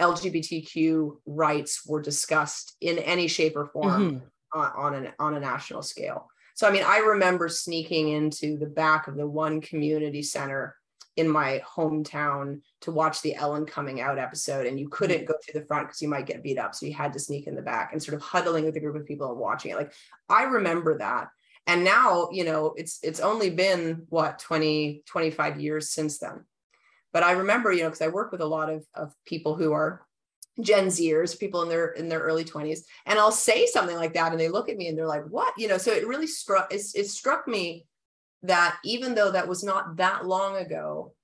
LGBTQ 0.00 1.16
rights 1.26 1.86
were 1.86 2.00
discussed 2.00 2.76
in 2.80 2.98
any 2.98 3.28
shape 3.28 3.56
or 3.56 3.66
form 3.66 4.02
Mhm. 4.02 4.22
on, 4.54 4.72
on, 4.76 4.94
an, 4.94 5.12
on 5.18 5.34
a 5.34 5.40
national 5.40 5.82
scale. 5.82 6.28
So, 6.54 6.66
I 6.66 6.70
mean, 6.70 6.84
I 6.86 6.98
remember 6.98 7.48
sneaking 7.48 8.08
into 8.08 8.56
the 8.58 8.66
back 8.66 9.08
of 9.08 9.16
the 9.16 9.26
one 9.26 9.60
community 9.60 10.22
center 10.22 10.76
in 11.16 11.28
my 11.28 11.62
hometown 11.66 12.60
to 12.82 12.90
watch 12.90 13.20
the 13.20 13.34
Ellen 13.34 13.66
coming 13.66 14.00
out 14.00 14.18
episode, 14.18 14.66
and 14.66 14.78
you 14.80 14.88
couldn't 14.88 15.26
go 15.26 15.34
through 15.44 15.60
the 15.60 15.66
front 15.66 15.88
because 15.88 16.00
you 16.00 16.08
might 16.08 16.26
get 16.26 16.42
beat 16.42 16.58
up. 16.58 16.74
So, 16.74 16.86
you 16.86 16.94
had 16.94 17.12
to 17.14 17.18
sneak 17.18 17.46
in 17.46 17.54
the 17.54 17.62
back 17.62 17.92
and 17.92 18.02
sort 18.02 18.14
of 18.14 18.22
huddling 18.22 18.64
with 18.64 18.76
a 18.76 18.80
group 18.80 18.96
of 18.96 19.06
people 19.06 19.30
and 19.30 19.38
watching 19.38 19.70
it. 19.72 19.76
Like, 19.76 19.92
I 20.28 20.44
remember 20.44 20.98
that. 20.98 21.28
And 21.66 21.84
now, 21.84 22.28
you 22.32 22.44
know, 22.44 22.74
it's 22.76 22.98
it's 23.02 23.20
only 23.20 23.50
been 23.50 24.06
what 24.08 24.38
20, 24.40 25.02
25 25.06 25.60
years 25.60 25.90
since 25.90 26.18
then. 26.18 26.44
But 27.12 27.22
I 27.22 27.32
remember, 27.32 27.72
you 27.72 27.82
know, 27.82 27.88
because 27.88 28.02
I 28.02 28.08
work 28.08 28.32
with 28.32 28.40
a 28.40 28.46
lot 28.46 28.70
of, 28.70 28.84
of 28.94 29.14
people 29.26 29.54
who 29.54 29.72
are 29.72 30.06
Gen 30.60 30.86
Zers, 30.88 31.38
people 31.38 31.62
in 31.62 31.68
their 31.68 31.88
in 31.92 32.08
their 32.08 32.20
early 32.20 32.44
20s, 32.44 32.80
and 33.06 33.18
I'll 33.18 33.32
say 33.32 33.66
something 33.66 33.96
like 33.96 34.14
that, 34.14 34.32
and 34.32 34.40
they 34.40 34.48
look 34.48 34.68
at 34.68 34.76
me 34.76 34.88
and 34.88 34.98
they're 34.98 35.06
like, 35.06 35.24
"What?" 35.28 35.54
You 35.56 35.68
know. 35.68 35.78
So 35.78 35.92
it 35.92 36.06
really 36.06 36.26
struck. 36.26 36.72
It's, 36.72 36.94
it 36.94 37.08
struck 37.08 37.46
me 37.46 37.86
that 38.42 38.78
even 38.84 39.14
though 39.14 39.30
that 39.30 39.48
was 39.48 39.62
not 39.62 39.96
that 39.96 40.26
long 40.26 40.56
ago, 40.56 41.14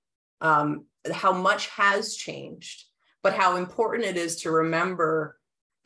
um, 0.41 0.87
how 1.11 1.33
much 1.33 1.69
has 1.69 2.15
changed, 2.15 2.85
but 3.23 3.35
how 3.35 3.57
important 3.57 4.09
it 4.09 4.17
is 4.17 4.37
to 4.43 4.51
remember 4.51 5.38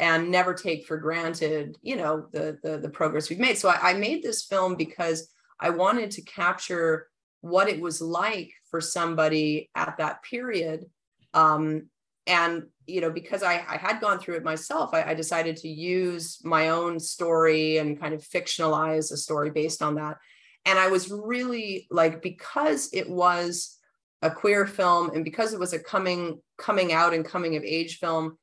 and 0.03 0.33
never 0.33 0.53
take 0.53 0.85
for 0.85 0.97
granted, 0.97 1.79
you 1.81 1.95
know, 1.95 2.27
the 2.33 2.59
the, 2.62 2.77
the 2.77 2.88
progress 2.91 3.31
we've 3.31 3.38
made. 3.38 3.57
So 3.57 3.69
I, 3.69 3.91
I 3.91 3.95
made 3.95 4.23
this 4.23 4.43
film 4.43 4.75
because 4.75 5.33
I 5.61 5.71
wanted 5.71 6.11
to 6.12 6.23
capture 6.23 7.07
what 7.41 7.69
it 7.69 7.81
was 7.81 8.03
like 8.03 8.51
for 8.69 8.81
somebody 8.81 9.71
at 9.77 9.97
that 9.99 10.25
period. 10.25 10.87
Um, 11.33 11.88
and 12.27 12.65
you 12.87 13.01
know 13.01 13.11
because 13.11 13.43
I, 13.43 13.65
I 13.69 13.77
had 13.77 14.01
gone 14.01 14.21
through 14.21 14.37
it 14.37 14.45
myself 14.45 14.91
I, 14.93 15.03
I 15.03 15.15
decided 15.15 15.57
to 15.57 15.69
use 15.69 16.38
my 16.45 16.69
own 16.69 17.01
story 17.01 17.79
and 17.79 17.99
kind 18.01 18.15
of 18.15 18.23
fictionalize 18.23 19.11
a 19.11 19.17
story 19.17 19.51
based 19.51 19.83
on 19.83 19.97
that 19.97 20.19
and 20.65 20.79
i 20.79 20.87
was 20.87 21.11
really 21.11 21.88
like 21.91 22.23
because 22.23 22.91
it 22.93 23.11
was 23.11 23.77
a 24.23 24.31
queer 24.31 24.69
film 24.69 25.11
and 25.17 25.25
because 25.25 25.53
it 25.53 25.59
was 25.59 25.73
a 25.73 25.81
coming 25.81 26.41
coming 26.59 26.93
out 26.93 27.12
and 27.12 27.25
coming 27.25 27.57
of 27.57 27.65
age 27.65 27.99
film 27.99 28.38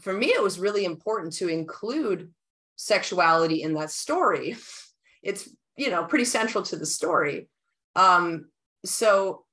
for 0.00 0.12
me 0.12 0.26
it 0.26 0.42
was 0.42 0.58
really 0.58 0.84
important 0.84 1.32
to 1.34 1.48
include 1.48 2.30
sexuality 2.76 3.62
in 3.62 3.74
that 3.74 3.90
story. 3.90 4.56
It's 5.20 5.50
you 5.76 5.90
know 5.90 6.04
pretty 6.04 6.24
central 6.24 6.62
to 6.66 6.76
the 6.76 6.86
story. 6.86 7.48
Um 7.96 8.50
so 8.84 9.44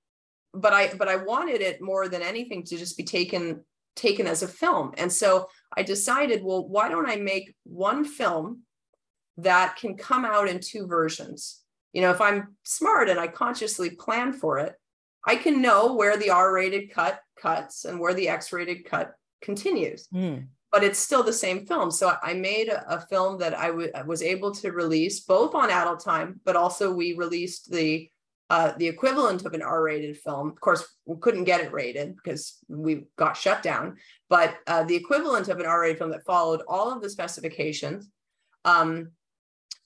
but 0.53 0.73
i 0.73 0.93
but 0.93 1.07
i 1.07 1.15
wanted 1.15 1.61
it 1.61 1.81
more 1.81 2.07
than 2.07 2.21
anything 2.21 2.63
to 2.65 2.77
just 2.77 2.95
be 2.95 3.03
taken 3.03 3.65
taken 3.95 4.27
as 4.27 4.43
a 4.43 4.47
film. 4.47 4.93
And 4.97 5.11
so 5.11 5.49
i 5.75 5.81
decided 5.81 6.43
well 6.43 6.67
why 6.67 6.87
don't 6.87 7.09
i 7.09 7.15
make 7.15 7.55
one 7.63 8.05
film 8.05 8.61
that 9.37 9.75
can 9.75 9.97
come 9.97 10.23
out 10.23 10.47
in 10.47 10.59
two 10.59 10.85
versions? 10.85 11.63
You 11.93 12.01
know 12.01 12.11
if 12.11 12.21
i'm 12.21 12.55
smart 12.63 13.09
and 13.09 13.19
i 13.19 13.27
consciously 13.27 13.89
plan 13.89 14.33
for 14.33 14.59
it 14.59 14.73
i 15.25 15.35
can 15.35 15.61
know 15.61 15.95
where 15.95 16.17
the 16.17 16.29
r-rated 16.29 16.91
cut 16.91 17.19
cuts 17.35 17.85
and 17.85 17.99
where 17.99 18.13
the 18.13 18.29
x-rated 18.29 18.85
cut 18.85 19.15
continues 19.49 20.01
Mm. 20.13 20.47
but 20.71 20.83
it's 20.87 20.99
still 21.07 21.23
the 21.23 21.39
same 21.45 21.59
film. 21.69 21.89
So 21.99 22.05
I 22.29 22.33
made 22.51 22.67
a, 22.67 22.79
a 22.97 22.99
film 23.11 23.31
that 23.43 23.53
I 23.65 23.67
w- 23.75 23.91
was 24.05 24.21
able 24.33 24.51
to 24.59 24.67
release 24.83 25.17
both 25.33 25.51
on 25.55 25.69
adult 25.69 26.01
time, 26.03 26.29
but 26.47 26.55
also 26.63 26.85
we 27.01 27.07
released 27.25 27.63
the 27.77 28.09
uh, 28.55 28.73
the 28.81 28.87
equivalent 28.95 29.41
of 29.45 29.53
an 29.55 29.63
R-rated 29.77 30.15
film. 30.25 30.45
Of 30.55 30.59
course, 30.67 30.83
we 31.09 31.15
couldn't 31.23 31.45
get 31.51 31.61
it 31.65 31.71
rated 31.81 32.07
because 32.15 32.43
we 32.85 32.91
got 33.23 33.35
shut 33.43 33.59
down. 33.63 33.85
But 34.35 34.49
uh, 34.67 34.83
the 34.89 34.95
equivalent 35.03 35.47
of 35.49 35.57
an 35.59 35.65
R-rated 35.65 35.97
film 35.99 36.11
that 36.11 36.25
followed 36.33 36.61
all 36.67 36.87
of 36.93 37.01
the 37.01 37.09
specifications, 37.09 38.01
um, 38.63 38.89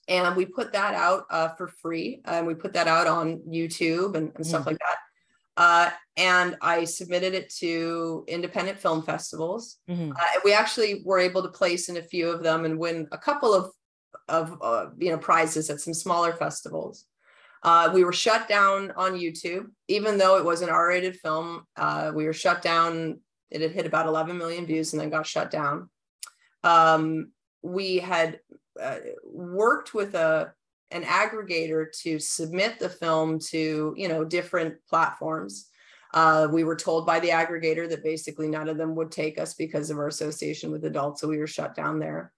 and 0.08 0.36
we 0.36 0.44
put 0.44 0.72
that 0.74 0.92
out 1.06 1.22
uh, 1.30 1.48
for 1.56 1.68
free, 1.82 2.08
and 2.26 2.46
we 2.46 2.54
put 2.54 2.74
that 2.74 2.86
out 2.96 3.06
on 3.06 3.24
YouTube 3.58 4.12
and, 4.18 4.26
and 4.36 4.44
stuff 4.50 4.64
Mm. 4.64 4.70
like 4.70 4.78
that. 4.86 4.98
Uh, 5.60 5.90
and 6.16 6.56
I 6.62 6.84
submitted 6.84 7.34
it 7.34 7.50
to 7.56 8.24
independent 8.26 8.78
film 8.78 9.02
festivals. 9.02 9.76
Mhm. 9.90 10.12
Uh, 10.12 10.40
we 10.42 10.54
actually 10.54 11.02
were 11.04 11.18
able 11.18 11.42
to 11.42 11.50
place 11.50 11.90
in 11.90 11.98
a 11.98 12.02
few 12.02 12.30
of 12.30 12.42
them 12.42 12.64
and 12.64 12.78
win 12.78 13.06
a 13.12 13.18
couple 13.18 13.52
of 13.52 13.70
of 14.26 14.56
uh, 14.62 14.86
you 14.96 15.10
know 15.10 15.18
prizes 15.18 15.68
at 15.68 15.80
some 15.80 15.92
smaller 15.92 16.32
festivals. 16.32 17.04
Uh, 17.62 17.90
we 17.92 18.04
were 18.04 18.12
shut 18.12 18.48
down 18.48 18.90
on 18.92 19.20
YouTube, 19.20 19.66
even 19.86 20.16
though 20.16 20.38
it 20.38 20.44
was 20.46 20.62
an 20.62 20.70
R-rated 20.70 21.16
film. 21.20 21.66
Uh, 21.76 22.10
we 22.14 22.24
were 22.24 22.32
shut 22.32 22.62
down. 22.62 23.20
It 23.50 23.60
had 23.60 23.72
hit 23.72 23.84
about 23.84 24.06
11 24.06 24.38
million 24.38 24.64
views 24.64 24.94
and 24.94 25.02
then 25.02 25.10
got 25.10 25.26
shut 25.26 25.50
down. 25.50 25.90
Um, 26.64 27.32
we 27.62 27.98
had 27.98 28.40
uh, 28.80 29.00
worked 29.24 29.92
with 29.92 30.14
a 30.14 30.54
an 30.90 31.02
aggregator 31.02 31.86
to 32.02 32.18
submit 32.18 32.78
the 32.78 32.88
film 32.88 33.38
to 33.38 33.94
you 33.96 34.08
know 34.08 34.24
different 34.24 34.76
platforms. 34.88 35.68
Uh, 36.12 36.48
we 36.50 36.64
were 36.64 36.76
told 36.76 37.06
by 37.06 37.20
the 37.20 37.28
aggregator 37.28 37.88
that 37.88 38.02
basically 38.02 38.48
none 38.48 38.68
of 38.68 38.76
them 38.76 38.96
would 38.96 39.12
take 39.12 39.38
us 39.38 39.54
because 39.54 39.90
of 39.90 39.98
our 39.98 40.08
association 40.08 40.72
with 40.72 40.84
adults, 40.84 41.20
so 41.20 41.28
we 41.28 41.38
were 41.38 41.46
shut 41.46 41.74
down 41.74 41.98
there. 41.98 42.32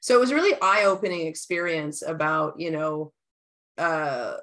So 0.00 0.14
it 0.14 0.20
was 0.20 0.32
really 0.32 0.56
eye-opening 0.62 1.26
experience 1.26 2.02
about 2.02 2.60
you 2.60 2.70
know 2.70 3.12
uh, 3.78 4.36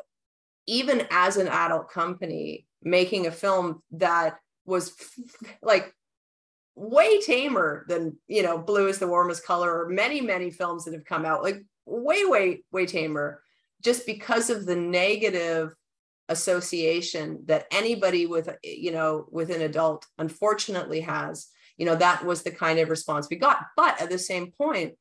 even 0.67 1.07
as 1.11 1.37
an 1.37 1.47
adult 1.47 1.89
company 1.89 2.65
making 2.81 3.27
a 3.27 3.31
film 3.31 3.81
that 3.91 4.37
was 4.65 4.93
like 5.61 5.93
way 6.75 7.21
tamer 7.21 7.85
than 7.87 8.17
you 8.27 8.41
know 8.41 8.57
blue 8.57 8.87
is 8.87 8.99
the 8.99 9.07
warmest 9.07 9.45
color 9.45 9.71
or 9.71 9.89
many 9.89 10.21
many 10.21 10.49
films 10.49 10.85
that 10.85 10.93
have 10.93 11.05
come 11.05 11.25
out 11.25 11.43
like 11.43 11.63
way 11.85 12.25
way 12.25 12.63
way 12.71 12.85
tamer 12.85 13.42
just 13.83 14.05
because 14.05 14.49
of 14.49 14.65
the 14.65 14.75
negative 14.75 15.73
association 16.29 17.43
that 17.45 17.67
anybody 17.71 18.25
with 18.25 18.49
you 18.63 18.91
know 18.91 19.25
with 19.29 19.49
an 19.49 19.61
adult 19.61 20.05
unfortunately 20.17 21.01
has 21.01 21.47
you 21.77 21.85
know 21.85 21.95
that 21.95 22.25
was 22.25 22.43
the 22.43 22.51
kind 22.51 22.79
of 22.79 22.89
response 22.89 23.27
we 23.29 23.35
got 23.35 23.65
but 23.75 24.01
at 24.01 24.09
the 24.09 24.17
same 24.17 24.51
point 24.51 24.93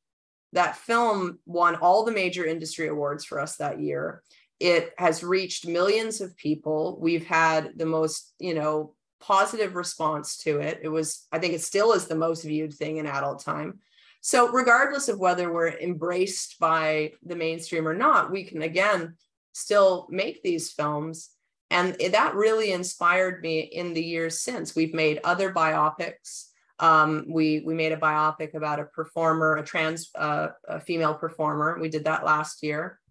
that 0.51 0.77
film 0.77 1.39
won 1.45 1.75
all 1.75 2.03
the 2.03 2.11
major 2.11 2.45
industry 2.45 2.87
awards 2.87 3.23
for 3.23 3.39
us 3.39 3.55
that 3.55 3.79
year 3.79 4.21
it 4.63 4.93
has 4.97 5.25
reached 5.25 5.67
millions 5.67 6.21
of 6.21 6.37
people. 6.37 6.97
We've 7.01 7.25
had 7.25 7.71
the 7.75 7.85
most, 7.85 8.33
you 8.39 8.53
know, 8.53 8.93
positive 9.19 9.75
response 9.75 10.37
to 10.37 10.59
it. 10.59 10.79
It 10.81 10.87
was, 10.87 11.27
I 11.33 11.39
think 11.39 11.53
it 11.53 11.61
still 11.61 11.91
is 11.91 12.07
the 12.07 12.15
most 12.15 12.43
viewed 12.43 12.73
thing 12.73 12.95
in 12.95 13.05
adult 13.05 13.43
time. 13.43 13.79
So, 14.25 14.49
regardless 14.49 15.09
of 15.09 15.19
whether 15.19 15.51
we're 15.51 15.77
embraced 15.77 16.57
by 16.57 17.11
the 17.23 17.35
mainstream 17.35 17.85
or 17.85 17.93
not, 17.93 18.31
we 18.31 18.45
can 18.45 18.61
again 18.61 19.17
still 19.51 20.07
make 20.09 20.41
these 20.41 20.71
films. 20.71 21.31
And 21.69 21.97
that 22.13 22.33
really 22.33 22.71
inspired 22.71 23.41
me 23.41 23.59
in 23.59 23.93
the 23.93 24.01
years 24.01 24.39
since. 24.39 24.77
We've 24.77 24.93
made 24.93 25.19
other 25.25 25.51
biopics. 25.51 26.45
Um, 26.79 27.25
we 27.27 27.63
we 27.65 27.73
made 27.73 27.91
a 27.91 27.97
biopic 27.97 28.53
about 28.53 28.79
a 28.79 28.85
performer, 28.85 29.57
a 29.57 29.63
trans 29.63 30.09
uh, 30.15 30.49
a 30.69 30.79
female 30.79 31.15
performer. 31.15 31.77
We 31.81 31.89
did 31.89 32.05
that 32.05 32.23
last 32.23 32.63
year. 32.63 33.01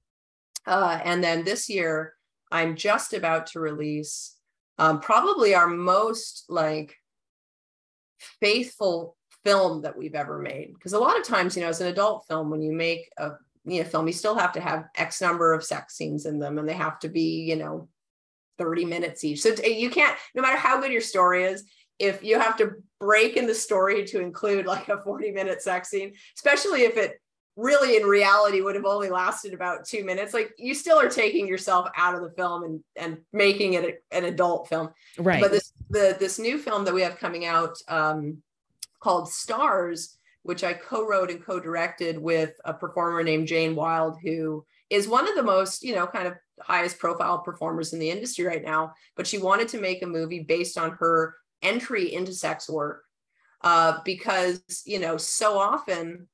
Uh, 0.66 0.98
and 1.04 1.22
then 1.22 1.44
this 1.44 1.68
year, 1.68 2.14
I'm 2.50 2.74
just 2.74 3.12
about 3.12 3.48
to 3.48 3.60
release 3.60 4.34
um, 4.78 5.00
probably 5.00 5.54
our 5.54 5.68
most 5.68 6.46
like 6.48 6.96
faithful 8.40 9.18
film 9.44 9.82
that 9.82 9.96
we've 9.96 10.14
ever 10.14 10.38
made. 10.38 10.74
Because 10.74 10.92
a 10.92 10.98
lot 10.98 11.18
of 11.18 11.26
times, 11.26 11.56
you 11.56 11.62
know, 11.62 11.68
as 11.68 11.80
an 11.80 11.88
adult 11.88 12.26
film, 12.26 12.50
when 12.50 12.62
you 12.62 12.72
make 12.72 13.10
a 13.18 13.32
you 13.64 13.82
know 13.82 13.88
film, 13.88 14.06
you 14.06 14.12
still 14.12 14.34
have 14.34 14.52
to 14.52 14.60
have 14.60 14.88
X 14.96 15.20
number 15.20 15.52
of 15.52 15.64
sex 15.64 15.96
scenes 15.96 16.26
in 16.26 16.38
them, 16.38 16.58
and 16.58 16.68
they 16.68 16.74
have 16.74 16.98
to 17.00 17.08
be, 17.08 17.42
you 17.42 17.56
know, 17.56 17.88
30 18.58 18.84
minutes 18.84 19.24
each. 19.24 19.42
So 19.42 19.50
you 19.64 19.90
can't, 19.90 20.16
no 20.34 20.42
matter 20.42 20.58
how 20.58 20.80
good 20.80 20.92
your 20.92 21.00
story 21.00 21.44
is, 21.44 21.64
if 21.98 22.22
you 22.22 22.38
have 22.38 22.56
to 22.58 22.72
break 23.00 23.36
in 23.36 23.46
the 23.46 23.54
story 23.54 24.04
to 24.06 24.20
include 24.20 24.66
like 24.66 24.88
a 24.88 25.00
40 25.02 25.32
minute 25.32 25.62
sex 25.62 25.90
scene, 25.90 26.12
especially 26.36 26.82
if 26.82 26.96
it 26.96 27.20
really 27.56 27.96
in 27.96 28.04
reality 28.04 28.60
would 28.60 28.74
have 28.74 28.86
only 28.86 29.10
lasted 29.10 29.52
about 29.52 29.84
two 29.84 30.04
minutes 30.04 30.32
like 30.32 30.52
you 30.56 30.74
still 30.74 30.98
are 30.98 31.10
taking 31.10 31.46
yourself 31.46 31.86
out 31.98 32.14
of 32.14 32.22
the 32.22 32.30
film 32.30 32.62
and 32.62 32.80
and 32.96 33.18
making 33.32 33.74
it 33.74 33.84
a, 33.84 34.16
an 34.16 34.24
adult 34.24 34.68
film 34.68 34.88
right 35.18 35.42
but 35.42 35.50
this 35.50 35.70
the 35.90 36.16
this 36.18 36.38
new 36.38 36.56
film 36.56 36.82
that 36.84 36.94
we 36.94 37.02
have 37.02 37.18
coming 37.18 37.44
out 37.44 37.76
um, 37.88 38.38
called 39.02 39.28
stars 39.28 40.16
which 40.44 40.64
i 40.64 40.72
co-wrote 40.72 41.30
and 41.30 41.44
co-directed 41.44 42.18
with 42.18 42.52
a 42.64 42.72
performer 42.72 43.22
named 43.22 43.46
jane 43.46 43.74
Wilde, 43.74 44.16
who 44.22 44.64
is 44.90 45.08
one 45.08 45.26
of 45.28 45.34
the 45.34 45.42
most 45.42 45.82
you 45.82 45.94
know 45.94 46.06
kind 46.06 46.26
of 46.26 46.34
highest 46.60 46.98
profile 46.98 47.38
performers 47.38 47.92
in 47.92 47.98
the 47.98 48.10
industry 48.10 48.44
right 48.44 48.62
now. 48.62 48.92
But 49.16 49.26
she 49.26 49.38
wanted 49.38 49.68
to 49.68 49.80
make 49.80 50.02
a 50.02 50.06
movie 50.06 50.40
based 50.40 50.78
on 50.78 50.92
her 50.92 51.34
entry 51.62 52.12
into 52.12 52.32
sex 52.32 52.68
work 52.68 53.02
uh, 53.62 53.98
because 54.04 54.62
you 54.84 54.98
know 54.98 55.16
so 55.16 55.58
often 55.58 56.28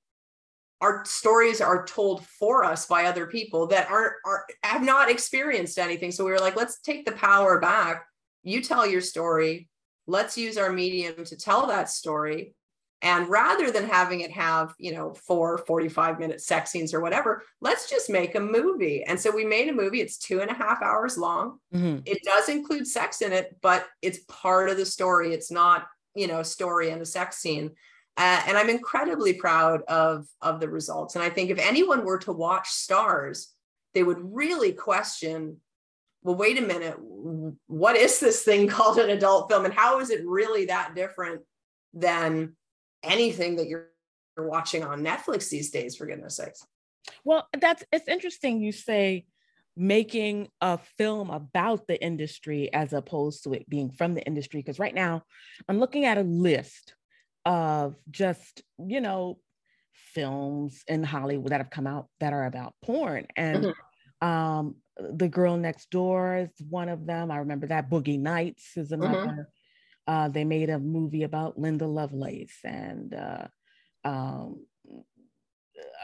our 0.81 1.05
stories 1.05 1.61
are 1.61 1.85
told 1.87 2.25
for 2.25 2.65
us 2.65 2.87
by 2.87 3.05
other 3.05 3.27
people 3.27 3.67
that 3.69 3.91
aren't 3.91 4.15
are, 4.25 4.45
have 4.63 4.83
not 4.83 5.11
experienced 5.11 5.79
anything. 5.79 6.11
So 6.11 6.25
we 6.25 6.31
were 6.31 6.39
like 6.39 6.57
let's 6.57 6.81
take 6.81 7.05
the 7.05 7.13
power 7.13 7.61
back. 7.61 8.05
You 8.43 8.61
tell 8.63 8.87
your 8.87 9.01
story. 9.01 9.69
Let's 10.07 10.39
use 10.39 10.57
our 10.57 10.73
medium 10.73 11.23
to 11.25 11.37
tell 11.37 11.67
that 11.67 11.91
story 11.91 12.55
and 13.03 13.29
rather 13.29 13.71
than 13.71 13.85
having 13.85 14.21
it 14.21 14.31
have 14.31 14.75
you 14.79 14.93
know 14.93 15.15
four 15.15 15.59
45 15.59 16.19
minute 16.19 16.41
sex 16.41 16.71
scenes 16.71 16.93
or 16.93 17.01
whatever 17.01 17.43
let's 17.61 17.89
just 17.89 18.11
make 18.11 18.35
a 18.35 18.41
movie 18.41 19.05
and 19.05 19.19
so 19.19 19.31
we 19.31 19.45
made 19.45 19.69
a 19.69 19.73
movie 19.73 20.01
it's 20.01 20.19
two 20.19 20.41
and 20.41 20.51
a 20.51 20.55
half 20.55 20.83
hours 20.83 21.17
long 21.17 21.59
mm-hmm. 21.75 21.99
it 22.05 22.23
does 22.25 22.49
include 22.49 22.87
sex 22.87 23.23
in 23.23 23.33
it 23.33 23.57
but 23.63 23.87
it's 24.03 24.21
part 24.29 24.69
of 24.69 24.77
the 24.77 24.87
story 24.87 25.33
it's 25.33 25.51
not 25.51 25.87
you 26.15 26.27
know 26.27 26.41
a 26.41 26.45
story 26.45 26.91
and 26.91 27.03
a 27.03 27.07
sex 27.07 27.39
scene 27.39 27.71
uh, 28.19 28.43
and 28.49 28.59
I'm 28.59 28.69
incredibly 28.69 29.35
proud 29.35 29.83
of, 29.83 30.27
of 30.43 30.59
the 30.59 30.69
results. 30.69 31.15
And 31.15 31.23
I 31.23 31.31
think 31.31 31.51
if 31.51 31.59
anyone 31.61 32.05
were 32.05 32.19
to 32.19 32.33
watch 32.33 32.69
Stars, 32.69 33.55
they 33.95 34.03
would 34.03 34.19
really 34.21 34.73
question 34.73 35.59
well, 36.25 36.35
wait 36.35 36.59
a 36.59 36.63
minute, 36.63 36.97
what 37.69 37.97
is 37.97 38.19
this 38.19 38.43
thing 38.43 38.67
called 38.69 38.99
an 38.99 39.11
adult 39.11 39.49
film? 39.49 39.65
And 39.65 39.73
how 39.73 40.01
is 40.01 40.11
it 40.11 40.27
really 40.27 40.67
that 40.67 40.97
different 40.97 41.43
than 41.95 42.57
anything 43.03 43.57
that 43.57 43.69
you're 43.69 43.91
watching 44.37 44.85
on 44.85 45.03
Netflix 45.03 45.49
these 45.49 45.71
days, 45.71 45.97
for 45.97 46.07
goodness 46.07 46.37
sakes? 46.37 46.65
Well, 47.25 47.49
that's 47.59 47.85
it's 47.93 48.09
interesting 48.09 48.61
you 48.61 48.73
say 48.73 49.27
making 49.77 50.49
a 50.61 50.77
film 50.77 51.31
about 51.31 51.87
the 51.87 52.03
industry 52.03 52.73
as 52.73 52.93
opposed 52.93 53.45
to 53.45 53.53
it 53.53 53.69
being 53.69 53.91
from 53.91 54.15
the 54.15 54.23
industry. 54.23 54.61
Because 54.61 54.79
right 54.79 54.95
now 54.95 55.23
I'm 55.69 55.79
looking 55.79 56.05
at 56.05 56.19
a 56.19 56.23
list 56.23 56.95
of 57.45 57.95
just, 58.11 58.63
you 58.79 59.01
know, 59.01 59.39
films 59.93 60.83
in 60.89 61.05
Hollywood 61.05 61.53
that 61.53 61.61
have 61.61 61.71
come 61.71 61.87
out 61.87 62.09
that 62.19 62.33
are 62.33 62.45
about 62.45 62.75
porn. 62.83 63.27
And 63.37 63.67
mm-hmm. 63.67 64.27
um, 64.27 64.75
The 64.99 65.29
Girl 65.29 65.57
Next 65.57 65.91
Door 65.91 66.37
is 66.37 66.67
one 66.69 66.89
of 66.89 67.07
them. 67.07 67.31
I 67.31 67.39
remember 67.39 67.69
that. 67.69 67.89
Boogie 67.89 68.19
Nights 68.19 68.77
is 68.77 68.91
mm-hmm. 68.91 69.03
another. 69.03 69.27
Mm-hmm. 69.27 69.41
Uh, 70.09 70.27
they 70.27 70.43
made 70.43 70.71
a 70.71 70.79
movie 70.79 71.25
about 71.25 71.59
Linda 71.59 71.87
Lovelace 71.87 72.57
and 72.65 73.13
uh, 73.13 73.47
um, 74.05 74.65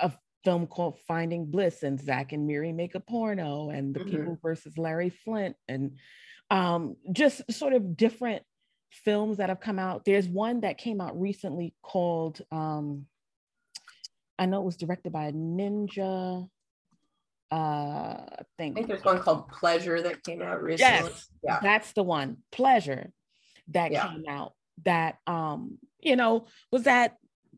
a 0.03 0.13
film 0.45 0.67
called 0.67 0.99
Finding 1.09 1.47
Bliss 1.47 1.83
and 1.83 1.99
Zach 1.99 2.33
and 2.33 2.47
Miri 2.47 2.71
make 2.71 2.95
a 2.95 3.01
porno 3.01 3.71
and 3.71 3.95
The 3.95 4.01
mm-hmm. 4.01 4.11
People 4.11 4.39
versus 4.43 4.77
Larry 4.77 5.09
Flynt, 5.09 5.57
and 5.69 5.97
um, 6.51 6.97
just 7.13 7.51
sort 7.51 7.73
of 7.73 7.97
different 7.97 8.43
films 8.91 9.39
that 9.39 9.49
have 9.49 9.61
come 9.61 9.79
out. 9.79 10.05
There's 10.05 10.29
one 10.29 10.61
that 10.61 10.77
came 10.77 11.01
out 11.01 11.19
recently 11.19 11.75
called, 11.83 12.43
um, 12.53 13.07
I 14.39 14.45
know 14.45 14.61
it 14.61 14.67
was 14.67 14.77
directed 14.77 15.13
by 15.13 15.29
a 15.29 15.33
ninja. 15.33 16.47
Uh, 17.51 17.55
I 17.55 18.43
think, 18.59 18.77
I 18.77 18.81
think 18.81 18.89
there's 18.89 19.05
one 19.05 19.21
called 19.21 19.49
Pleasure 19.49 20.03
that 20.03 20.23
came 20.25 20.43
out 20.43 20.63
recently. 20.63 21.09
Yes, 21.09 21.29
yeah. 21.43 21.61
that's 21.63 21.93
the 21.93 22.03
one. 22.03 22.37
Pleasure 22.53 23.11
that 23.69 23.93
yeah. 23.93 24.09
came 24.09 24.25
out. 24.29 24.53
That 24.85 25.17
um, 25.27 25.79
you 26.01 26.17
know, 26.17 26.47
was 26.73 26.85
that 26.85 27.17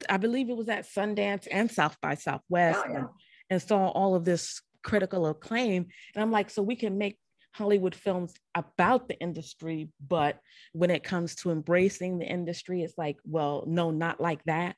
I 0.09 0.17
believe 0.19 0.51
it 0.51 0.57
was 0.57 0.69
at 0.69 0.87
Sundance 0.87 1.47
and 1.51 1.71
South 1.71 1.97
by 2.01 2.15
Southwest, 2.15 2.81
oh, 2.85 2.91
yeah. 2.91 2.97
and, 2.99 3.09
and 3.51 3.63
saw 3.63 3.89
all 3.89 4.15
of 4.15 4.25
this 4.25 4.61
critical 4.85 5.27
acclaim. 5.27 5.87
And 6.15 6.23
I'm 6.23 6.31
like, 6.31 6.51
so 6.51 6.63
we 6.63 6.77
can 6.77 6.99
make 6.99 7.19
Hollywood 7.57 7.95
films 7.95 8.35
about 8.55 9.09
the 9.09 9.19
industry, 9.19 9.89
but 10.07 10.39
when 10.73 10.91
it 10.91 11.03
comes 11.03 11.35
to 11.37 11.51
embracing 11.51 12.19
the 12.19 12.27
industry, 12.27 12.83
it's 12.83 12.99
like, 12.99 13.17
well, 13.25 13.65
no, 13.67 13.91
not 13.91 14.21
like 14.21 14.45
that. 14.45 14.77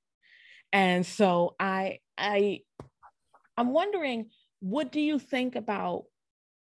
And 0.72 1.04
so 1.04 1.56
I 1.58 1.98
I 2.16 2.60
I'm 3.56 3.72
wondering, 3.72 4.30
what 4.60 4.92
do 4.92 5.00
you 5.00 5.18
think 5.18 5.56
about 5.56 6.04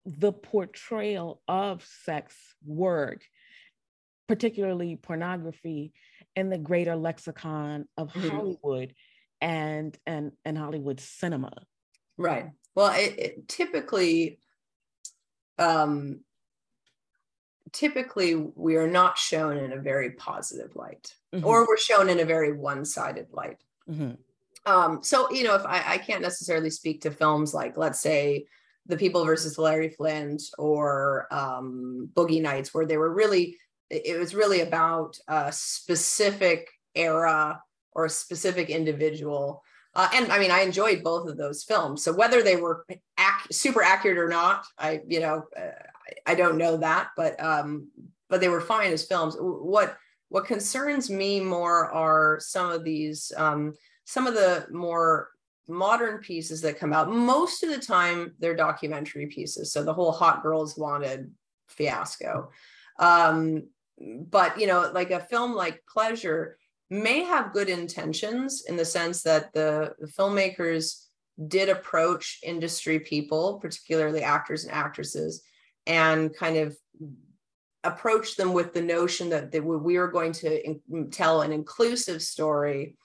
the 0.04 0.32
portrayal 0.32 1.40
of 1.46 1.86
sex 2.04 2.34
work, 2.64 3.22
particularly 4.28 4.96
pornography, 4.96 5.92
in 6.36 6.50
the 6.50 6.58
greater 6.58 6.94
lexicon 6.94 7.88
of 7.96 8.12
mm-hmm. 8.12 8.28
Hollywood 8.28 8.94
and 9.40 9.96
and 10.06 10.32
and 10.44 10.56
Hollywood 10.56 11.00
cinema? 11.00 11.52
Right. 12.16 12.50
Well, 12.74 12.92
it, 12.94 13.18
it 13.18 13.48
typically 13.48 14.38
um, 15.58 16.20
typically 17.72 18.34
we 18.34 18.76
are 18.76 18.88
not 18.88 19.18
shown 19.18 19.56
in 19.56 19.72
a 19.72 19.80
very 19.80 20.12
positive 20.12 20.76
light 20.76 21.12
mm-hmm. 21.34 21.44
or 21.44 21.66
we're 21.66 21.76
shown 21.76 22.08
in 22.08 22.20
a 22.20 22.24
very 22.24 22.52
one-sided 22.52 23.26
light 23.32 23.62
mm-hmm. 23.90 24.12
Um, 24.66 25.02
so 25.02 25.30
you 25.30 25.44
know, 25.44 25.54
if 25.54 25.64
I, 25.64 25.82
I 25.94 25.98
can't 25.98 26.20
necessarily 26.20 26.70
speak 26.70 27.00
to 27.02 27.10
films 27.10 27.54
like, 27.54 27.78
let's 27.78 28.00
say, 28.00 28.46
The 28.86 28.98
People 28.98 29.24
versus 29.24 29.56
Larry 29.56 29.88
Flynt 29.88 30.42
or 30.58 31.26
um, 31.32 32.10
Boogie 32.12 32.42
Nights, 32.42 32.74
where 32.74 32.84
they 32.84 32.98
were 32.98 33.12
really, 33.12 33.56
it 33.90 34.18
was 34.18 34.34
really 34.34 34.60
about 34.60 35.18
a 35.28 35.52
specific 35.52 36.68
era 36.94 37.62
or 37.92 38.04
a 38.04 38.10
specific 38.10 38.70
individual. 38.70 39.62
Uh, 39.94 40.08
and 40.14 40.30
I 40.30 40.38
mean, 40.38 40.50
I 40.50 40.60
enjoyed 40.60 41.02
both 41.02 41.28
of 41.28 41.36
those 41.36 41.64
films. 41.64 42.04
So 42.04 42.12
whether 42.12 42.42
they 42.42 42.56
were 42.56 42.84
ac- 42.90 43.52
super 43.52 43.82
accurate 43.82 44.18
or 44.18 44.28
not, 44.28 44.66
I 44.78 45.00
you 45.06 45.20
know, 45.20 45.44
uh, 45.56 45.70
I, 46.26 46.32
I 46.32 46.34
don't 46.34 46.58
know 46.58 46.76
that, 46.76 47.08
but 47.16 47.42
um, 47.42 47.88
but 48.28 48.40
they 48.40 48.48
were 48.48 48.60
fine 48.60 48.92
as 48.92 49.06
films. 49.06 49.36
What 49.38 49.96
what 50.28 50.46
concerns 50.46 51.08
me 51.10 51.40
more 51.40 51.90
are 51.90 52.38
some 52.40 52.70
of 52.70 52.84
these 52.84 53.32
um, 53.36 53.74
some 54.04 54.26
of 54.26 54.34
the 54.34 54.66
more 54.70 55.30
modern 55.66 56.18
pieces 56.18 56.60
that 56.62 56.78
come 56.78 56.92
out. 56.92 57.10
Most 57.10 57.62
of 57.62 57.70
the 57.70 57.78
time, 57.78 58.34
they're 58.38 58.56
documentary 58.56 59.26
pieces. 59.26 59.72
So 59.72 59.82
the 59.82 59.92
whole 59.92 60.12
Hot 60.12 60.42
Girls 60.42 60.78
Wanted 60.78 61.30
fiasco. 61.68 62.50
Um, 62.98 63.68
but 64.00 64.58
you 64.60 64.66
know, 64.66 64.90
like 64.92 65.10
a 65.10 65.20
film 65.20 65.54
like 65.54 65.82
Pleasure 65.92 66.58
may 66.90 67.22
have 67.22 67.52
good 67.52 67.68
intentions 67.68 68.64
in 68.66 68.76
the 68.76 68.84
sense 68.84 69.22
that 69.22 69.52
the, 69.52 69.94
the 69.98 70.06
filmmakers 70.06 71.04
did 71.46 71.68
approach 71.68 72.38
industry 72.42 72.98
people, 73.00 73.58
particularly 73.60 74.22
actors 74.22 74.64
and 74.64 74.72
actresses, 74.72 75.42
and 75.86 76.34
kind 76.34 76.56
of 76.56 76.76
approach 77.84 78.36
them 78.36 78.52
with 78.52 78.74
the 78.74 78.82
notion 78.82 79.28
that, 79.28 79.52
that 79.52 79.64
we 79.64 79.96
are 79.96 80.08
going 80.08 80.32
to 80.32 80.66
in, 80.66 81.10
tell 81.10 81.42
an 81.42 81.52
inclusive 81.52 82.22
story 82.22 82.96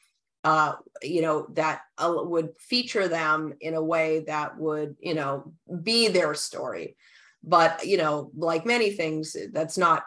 uh, 0.43 0.73
you 1.01 1.21
know 1.21 1.47
that 1.53 1.81
uh, 1.97 2.13
would 2.15 2.49
feature 2.59 3.07
them 3.07 3.53
in 3.61 3.75
a 3.75 3.83
way 3.83 4.25
that 4.27 4.57
would 4.57 4.95
you 4.99 5.13
know 5.13 5.53
be 5.81 6.07
their 6.09 6.33
story. 6.33 6.97
But 7.43 7.85
you 7.85 7.97
know 7.97 8.31
like 8.35 8.65
many 8.65 8.91
things 8.91 9.35
that's 9.51 9.77
not 9.77 10.03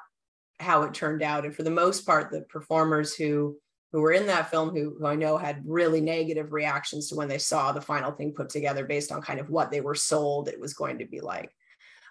how 0.59 0.83
it 0.83 0.95
turned 0.95 1.23
out 1.23 1.45
and 1.45 1.55
for 1.55 1.63
the 1.63 1.71
most 1.71 2.07
part 2.07 2.31
the 2.31 2.41
performers 2.43 3.15
who 3.15 3.57
who 3.93 4.01
were 4.01 4.13
in 4.13 4.27
that 4.27 4.51
film 4.51 4.71
who, 4.71 4.97
who 4.99 5.07
I 5.07 5.15
know 5.15 5.37
had 5.37 5.63
really 5.67 6.01
negative 6.01 6.53
reactions 6.53 7.09
to 7.09 7.15
when 7.15 7.29
they 7.29 7.39
saw 7.39 7.73
the 7.73 7.81
final 7.81 8.13
thing 8.13 8.33
put 8.33 8.49
together 8.49 8.85
based 8.85 9.13
on 9.13 9.23
kind 9.23 9.41
of 9.41 9.51
what 9.51 9.71
they 9.71 9.81
were 9.81 9.95
sold 9.95 10.49
it 10.49 10.61
was 10.61 10.75
going 10.75 10.99
to 10.99 11.07
be 11.07 11.21
like. 11.21 11.51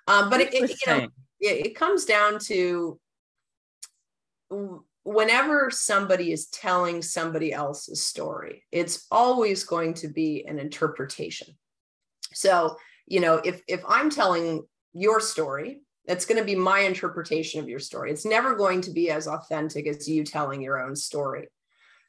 Um, 0.07 0.29
but 0.29 0.41
it, 0.41 0.53
it, 0.53 0.69
you 0.69 0.93
know, 0.93 1.07
it, 1.39 1.65
it 1.67 1.75
comes 1.75 2.05
down 2.05 2.39
to 2.45 2.99
whenever 5.03 5.69
somebody 5.71 6.31
is 6.31 6.47
telling 6.47 7.01
somebody 7.01 7.53
else's 7.53 8.05
story, 8.05 8.63
it's 8.71 9.05
always 9.11 9.63
going 9.63 9.93
to 9.95 10.07
be 10.07 10.45
an 10.47 10.59
interpretation. 10.59 11.47
So, 12.33 12.77
you 13.05 13.19
know, 13.19 13.35
if 13.35 13.61
if 13.67 13.83
I'm 13.87 14.09
telling 14.09 14.63
your 14.93 15.19
story, 15.19 15.81
it's 16.07 16.25
going 16.25 16.37
to 16.37 16.45
be 16.45 16.55
my 16.55 16.79
interpretation 16.81 17.59
of 17.59 17.69
your 17.69 17.79
story. 17.79 18.11
It's 18.11 18.25
never 18.25 18.55
going 18.55 18.81
to 18.81 18.91
be 18.91 19.09
as 19.09 19.27
authentic 19.27 19.87
as 19.87 20.07
you 20.07 20.23
telling 20.23 20.61
your 20.61 20.79
own 20.79 20.95
story. 20.95 21.47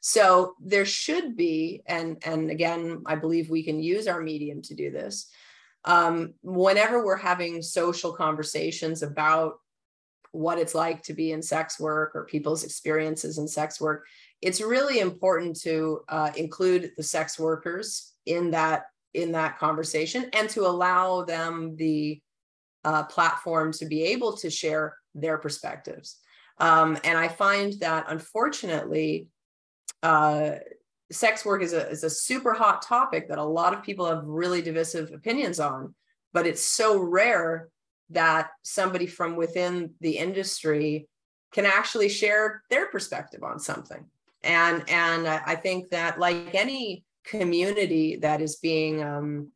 So 0.01 0.53
there 0.59 0.85
should 0.85 1.35
be, 1.35 1.81
and 1.85 2.17
and 2.23 2.51
again, 2.51 3.03
I 3.05 3.15
believe 3.15 3.49
we 3.49 3.63
can 3.63 3.81
use 3.81 4.07
our 4.07 4.21
medium 4.21 4.61
to 4.63 4.75
do 4.75 4.91
this. 4.91 5.29
Um, 5.85 6.33
whenever 6.41 7.03
we're 7.03 7.15
having 7.17 7.61
social 7.61 8.13
conversations 8.13 9.03
about 9.03 9.55
what 10.31 10.59
it's 10.59 10.75
like 10.75 11.01
to 11.03 11.13
be 11.13 11.31
in 11.31 11.41
sex 11.41 11.79
work 11.79 12.11
or 12.13 12.25
people's 12.25 12.63
experiences 12.63 13.37
in 13.37 13.47
sex 13.47 13.81
work, 13.81 14.05
it's 14.41 14.61
really 14.61 14.99
important 14.99 15.59
to 15.61 16.01
uh, 16.09 16.31
include 16.35 16.91
the 16.95 17.03
sex 17.03 17.39
workers 17.39 18.13
in 18.25 18.51
that 18.51 18.85
in 19.13 19.31
that 19.31 19.57
conversation 19.57 20.29
and 20.33 20.47
to 20.49 20.67
allow 20.67 21.23
them 21.23 21.75
the 21.75 22.21
uh, 22.87 23.03
platform 23.03 23.73
to 23.73 23.85
be 23.85 24.01
able 24.13 24.31
to 24.37 24.49
share 24.49 24.95
their 25.13 25.37
perspectives. 25.37 26.07
Um, 26.57 26.97
and 27.03 27.17
I 27.17 27.27
find 27.27 27.73
that 27.81 28.05
unfortunately, 28.07 29.27
uh, 30.01 30.51
sex 31.11 31.45
work 31.45 31.61
is 31.61 31.73
a, 31.73 31.83
is 31.89 32.03
a 32.05 32.09
super 32.09 32.53
hot 32.53 32.81
topic 32.81 33.27
that 33.27 33.37
a 33.45 33.53
lot 33.59 33.73
of 33.73 33.83
people 33.83 34.05
have 34.05 34.23
really 34.23 34.61
divisive 34.61 35.11
opinions 35.11 35.59
on, 35.59 35.93
but 36.33 36.47
it's 36.47 36.63
so 36.63 36.97
rare 36.97 37.67
that 38.09 38.51
somebody 38.63 39.07
from 39.07 39.35
within 39.35 39.93
the 39.99 40.17
industry 40.17 41.09
can 41.51 41.65
actually 41.65 42.09
share 42.09 42.63
their 42.69 42.85
perspective 42.87 43.43
on 43.43 43.59
something. 43.59 44.05
And, 44.43 44.89
and 44.89 45.27
I 45.27 45.55
think 45.55 45.89
that 45.89 46.19
like 46.19 46.55
any 46.55 47.03
community 47.25 48.17
that 48.17 48.39
is 48.41 48.55
being 48.57 49.03
um, 49.03 49.51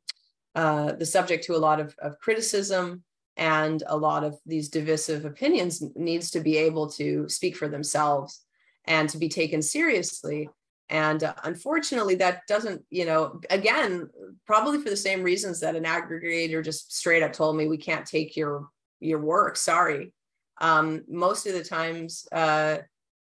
uh, 0.54 0.92
the 0.94 1.06
subject 1.06 1.46
to 1.46 1.56
a 1.56 1.64
lot 1.68 1.80
of, 1.80 1.96
of 2.00 2.20
criticism 2.20 3.04
and 3.38 3.84
a 3.88 3.98
lot 3.98 4.24
of 4.24 4.38
these 4.46 4.70
divisive 4.70 5.26
opinions 5.26 5.84
needs 5.96 6.32
to 6.32 6.40
be 6.40 6.58
able 6.58 6.90
to 6.90 7.28
speak 7.30 7.56
for 7.56 7.68
themselves 7.68 8.42
and 8.86 9.10
to 9.10 9.18
be 9.18 9.30
taken 9.30 9.62
seriously. 9.62 10.50
And 10.90 11.24
uh, 11.24 11.34
unfortunately 11.44 12.16
that 12.16 12.46
doesn't 12.48 12.84
you 12.90 13.06
know 13.06 13.40
again 13.50 14.10
probably 14.46 14.82
for 14.82 14.90
the 14.90 14.98
same 14.98 15.24
reasons 15.24 15.62
that 15.62 15.76
an 15.76 15.86
aggregator 15.86 16.64
just 16.64 16.96
straight 16.96 17.24
up 17.24 17.32
told 17.32 17.56
me 17.56 17.68
we 17.68 17.78
can't 17.78 18.06
take 18.06 18.36
your 18.36 18.68
your 19.00 19.20
work 19.20 19.56
sorry. 19.56 20.14
Um, 20.60 21.04
most 21.08 21.48
of 21.48 21.54
the 21.54 21.64
times 21.64 22.28
uh, 22.32 22.80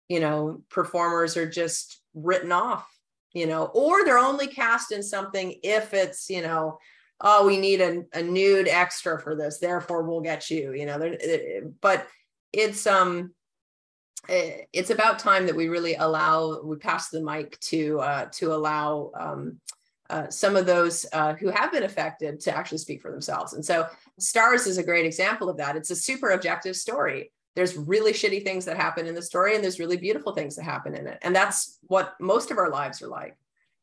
you 0.10 0.20
know 0.20 0.62
performers 0.70 1.38
are 1.38 1.50
just 1.50 2.02
written 2.14 2.52
off 2.52 2.88
you 3.34 3.46
know 3.46 3.66
or 3.66 4.04
they're 4.04 4.18
only 4.18 4.48
cast 4.48 4.92
in 4.92 5.04
something 5.04 5.56
if 5.64 5.94
it's 5.94 6.30
you 6.30 6.42
know 6.42 6.78
oh 7.22 7.46
we 7.46 7.58
need 7.58 7.82
a, 7.82 8.04
a 8.14 8.22
nude 8.22 8.68
extra 8.68 9.20
for 9.22 9.36
this 9.36 9.60
therefore 9.60 10.04
we'll 10.04 10.22
get 10.22 10.50
you 10.50 10.74
you 10.74 10.86
know 10.86 11.16
but 11.82 12.08
it's 12.54 12.86
um 12.88 13.34
Eh, 14.28 14.62
it's 14.74 14.90
about 14.90 15.20
time 15.20 15.46
that 15.46 15.56
we 15.56 15.68
really 15.68 15.96
allow 15.96 16.62
we 16.64 16.78
pass 16.78 17.10
the 17.10 17.22
mic 17.22 17.60
to 17.60 18.00
uh, 18.00 18.26
to 18.32 18.54
allow 18.54 19.12
um, 19.20 19.60
uh, 20.10 20.30
some 20.30 20.56
of 20.56 20.66
those 20.66 21.06
uh, 21.14 21.34
who 21.34 21.50
have 21.50 21.72
been 21.72 21.84
affected 21.84 22.40
to 22.40 22.56
actually 22.56 22.78
speak 22.78 23.02
for 23.02 23.12
themselves. 23.12 23.54
And 23.54 23.64
so, 23.64 23.88
Stars 24.20 24.68
is 24.68 24.78
a 24.78 24.84
great 24.84 25.06
example 25.06 25.50
of 25.50 25.58
that. 25.58 25.76
It's 25.76 25.92
a 25.92 25.96
super 25.96 26.32
objective 26.32 26.76
story. 26.76 27.32
There's 27.56 27.78
really 27.78 28.14
shitty 28.14 28.44
things 28.44 28.66
that 28.66 28.78
happen 28.78 29.08
in 29.08 29.16
the 29.16 29.22
story, 29.22 29.56
and 29.56 29.64
there's 29.64 29.80
really 29.80 29.98
beautiful 29.98 30.34
things 30.34 30.56
that 30.56 30.64
happen 30.64 30.96
in 30.96 31.08
it. 31.08 31.20
And 31.22 31.36
that's 31.36 31.78
what 31.84 32.16
most 32.20 32.52
of 32.52 32.58
our 32.58 32.70
lives 32.70 33.02
are 33.02 33.08
like, 33.08 33.36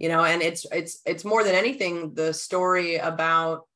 you 0.02 0.10
know. 0.10 0.22
And 0.24 0.42
it's 0.42 0.66
it's 0.70 1.00
it's 1.06 1.24
more 1.24 1.42
than 1.44 1.54
anything 1.54 2.12
the 2.12 2.34
story 2.34 2.96
about 2.96 3.66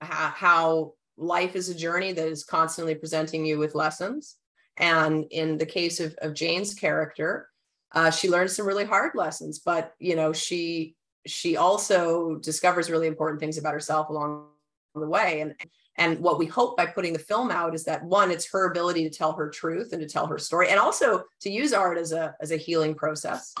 how, 0.00 0.32
how 0.34 0.92
life 1.16 1.54
is 1.54 1.68
a 1.68 1.74
journey 1.74 2.12
that 2.12 2.26
is 2.26 2.42
constantly 2.42 2.96
presenting 2.96 3.46
you 3.46 3.58
with 3.58 3.76
lessons 3.76 4.38
and 4.76 5.26
in 5.30 5.58
the 5.58 5.66
case 5.66 6.00
of, 6.00 6.14
of 6.20 6.34
Jane's 6.34 6.74
character, 6.74 7.48
uh, 7.92 8.10
she 8.10 8.28
learns 8.28 8.56
some 8.56 8.66
really 8.66 8.84
hard 8.84 9.12
lessons, 9.14 9.60
but 9.60 9.94
you 9.98 10.16
know, 10.16 10.32
she 10.32 10.96
she 11.26 11.56
also 11.56 12.36
discovers 12.36 12.90
really 12.90 13.06
important 13.06 13.40
things 13.40 13.56
about 13.56 13.72
herself 13.72 14.08
along 14.08 14.46
the 14.94 15.08
way. 15.08 15.40
And 15.40 15.54
and 15.96 16.18
what 16.18 16.38
we 16.38 16.46
hope 16.46 16.76
by 16.76 16.86
putting 16.86 17.12
the 17.12 17.20
film 17.20 17.52
out 17.52 17.74
is 17.74 17.84
that 17.84 18.04
one, 18.04 18.32
it's 18.32 18.50
her 18.50 18.68
ability 18.68 19.08
to 19.08 19.16
tell 19.16 19.32
her 19.34 19.48
truth 19.48 19.92
and 19.92 20.02
to 20.02 20.08
tell 20.08 20.26
her 20.26 20.38
story, 20.38 20.70
and 20.70 20.80
also 20.80 21.22
to 21.42 21.50
use 21.50 21.72
art 21.72 21.98
as 21.98 22.10
a 22.10 22.34
as 22.40 22.50
a 22.50 22.56
healing 22.56 22.94
process. 22.94 23.54